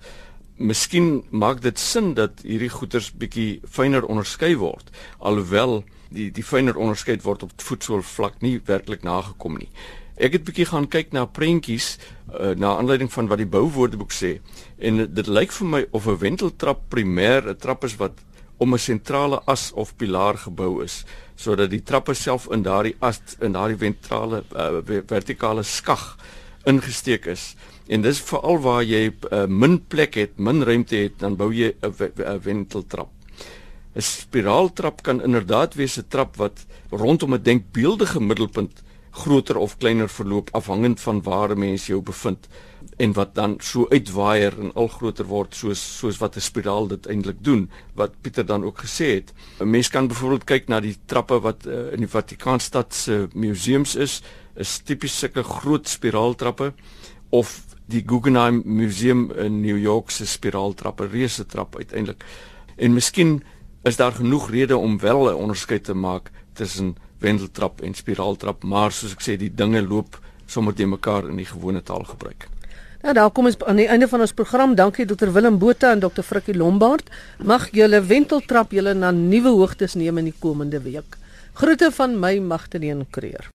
Miskien 0.59 1.23
maak 1.31 1.61
dit 1.63 1.79
sin 1.79 2.15
dat 2.19 2.43
hierdie 2.43 2.73
goeters 2.73 3.13
bietjie 3.15 3.61
fyner 3.63 4.03
onderskei 4.05 4.57
word 4.59 4.91
alhoewel 5.19 5.85
die 6.11 6.31
die 6.35 6.43
fyner 6.43 6.77
onderskeid 6.77 7.23
word 7.23 7.45
op 7.47 7.53
voetsool 7.63 8.03
vlak 8.03 8.41
nie 8.43 8.59
werklik 8.67 9.05
nagekom 9.07 9.59
nie. 9.61 9.69
Ek 10.19 10.35
het 10.35 10.43
bietjie 10.49 10.67
gaan 10.67 10.89
kyk 10.91 11.13
na 11.15 11.29
prentjies 11.31 11.93
uh, 11.95 12.57
na 12.59 12.75
aanleiding 12.81 13.13
van 13.13 13.29
wat 13.31 13.39
die 13.39 13.51
bouwoordeboek 13.51 14.15
sê 14.15 14.39
en 14.83 15.05
dit 15.07 15.31
lyk 15.31 15.55
vir 15.55 15.69
my 15.75 15.83
of 15.93 16.09
'n 16.09 16.19
wenteltrap 16.19 16.89
primêr 16.91 17.47
'n 17.47 17.57
trap 17.57 17.85
is 17.85 17.97
wat 18.03 18.19
om 18.59 18.75
'n 18.75 18.79
sentrale 18.79 19.41
as 19.47 19.71
of 19.73 19.97
pilaar 19.97 20.37
gebou 20.37 20.83
is 20.83 21.05
sodat 21.37 21.71
die 21.71 21.83
trappe 21.83 22.15
self 22.15 22.49
in 22.51 22.63
daardie 22.63 22.97
as 22.99 23.21
in 23.41 23.53
daardie 23.53 23.79
ventrale 23.79 24.43
uh, 24.57 24.83
vertikale 25.07 25.63
skag 25.63 26.17
ingesteek 26.67 27.27
is. 27.27 27.55
En 27.89 28.03
dis 28.05 28.21
veral 28.21 28.59
waar 28.61 28.83
jy 28.85 29.07
uh, 29.09 29.47
min 29.49 29.79
plek 29.89 30.15
het, 30.21 30.37
min 30.37 30.63
ruimte 30.63 30.97
het, 30.97 31.19
dan 31.19 31.37
bou 31.37 31.49
jy 31.53 31.73
'n 31.83 32.41
wenteltrap. 32.45 33.11
'n 33.97 34.03
Spiraaltrap 34.03 35.03
kan 35.03 35.23
inderdaad 35.23 35.75
wees 35.75 35.97
'n 35.99 36.09
trap 36.09 36.37
wat 36.37 36.67
rondom 36.91 37.35
'n 37.35 37.43
denkbeeldige 37.43 38.21
middelpunt 38.21 38.83
groter 39.11 39.57
of 39.57 39.77
kleiner 39.77 40.09
verloop 40.09 40.49
afhangend 40.53 41.01
van 41.01 41.23
waar 41.23 41.51
'n 41.51 41.59
mens 41.59 41.87
jou 41.87 42.03
bevind 42.03 42.49
en 42.97 43.13
wat 43.13 43.35
dan 43.35 43.57
so 43.59 43.87
uitwaaier 43.89 44.59
en 44.61 44.73
al 44.75 44.89
groter 44.89 45.25
word 45.25 45.55
soos 45.55 45.99
soos 45.99 46.19
wat 46.19 46.37
'n 46.37 46.41
spiraal 46.41 46.87
dit 46.89 47.07
eintlik 47.07 47.45
doen 47.45 47.71
wat 47.95 48.21
Pieter 48.21 48.47
dan 48.47 48.65
ook 48.65 48.79
gesê 48.79 49.15
het. 49.15 49.33
'n 49.61 49.71
Mens 49.71 49.89
kan 49.89 50.09
byvoorbeeld 50.09 50.45
kyk 50.45 50.69
na 50.69 50.81
die 50.81 50.97
trappe 51.07 51.41
wat 51.41 51.67
uh, 51.67 51.93
in 51.93 51.99
die 51.99 52.09
Vatikaanstad 52.09 52.95
se 52.95 53.29
museums 53.35 53.95
is, 53.95 54.23
is 54.57 54.79
tipies 54.79 55.19
sulke 55.19 55.43
groot 55.43 55.89
spiraaltrappe 55.89 56.73
of 57.29 57.68
die 57.89 58.03
Guggenheim 58.07 58.63
Museum 58.65 59.31
in 59.33 59.61
New 59.61 59.77
York 59.77 60.11
se 60.11 60.27
spiraaltrappe, 60.27 61.09
reuse 61.09 61.47
trap 61.47 61.77
uiteindelik. 61.77 62.25
En 62.77 62.93
miskien 62.93 63.43
is 63.89 63.97
daar 63.97 64.13
genoeg 64.13 64.51
redes 64.51 64.77
om 64.77 64.99
wel 65.01 65.31
'n 65.31 65.35
onderskeid 65.35 65.85
te 65.85 65.95
maak 65.95 66.31
tussen 66.53 66.97
wendeltrap 67.19 67.81
en 67.81 67.95
spiraaltrap, 67.95 68.63
maar 68.63 68.93
soos 68.93 69.13
ek 69.13 69.23
sê, 69.23 69.37
die 69.37 69.55
dinge 69.55 69.83
loop 69.83 70.21
sommer 70.47 70.75
te 70.75 70.87
mekaar 70.87 71.29
in 71.29 71.37
die 71.37 71.49
gewone 71.49 71.83
taalgebruik. 71.83 72.49
Nou 73.03 73.15
daar 73.15 73.31
kom 73.31 73.47
ons 73.47 73.59
aan 73.65 73.77
die 73.77 73.87
einde 73.87 74.09
van 74.09 74.21
ons 74.21 74.33
program. 74.33 74.75
Dankie 74.75 75.07
Dr 75.07 75.31
Willem 75.33 75.59
Botha 75.59 75.93
en 75.95 76.01
Dr 76.03 76.23
Frikkie 76.23 76.57
Lombard. 76.57 77.11
Mag 77.39 77.69
julle 77.71 78.01
wenteltrap 78.03 78.75
julle 78.75 78.95
na 78.95 79.11
nuwe 79.11 79.55
hoogtes 79.55 79.95
neem 79.95 80.19
in 80.19 80.33
die 80.33 80.39
komende 80.39 80.83
week. 80.83 81.17
Groete 81.53 81.93
van 81.95 82.19
my 82.19 82.39
Magtleen 82.39 83.07
Kreer. 83.11 83.51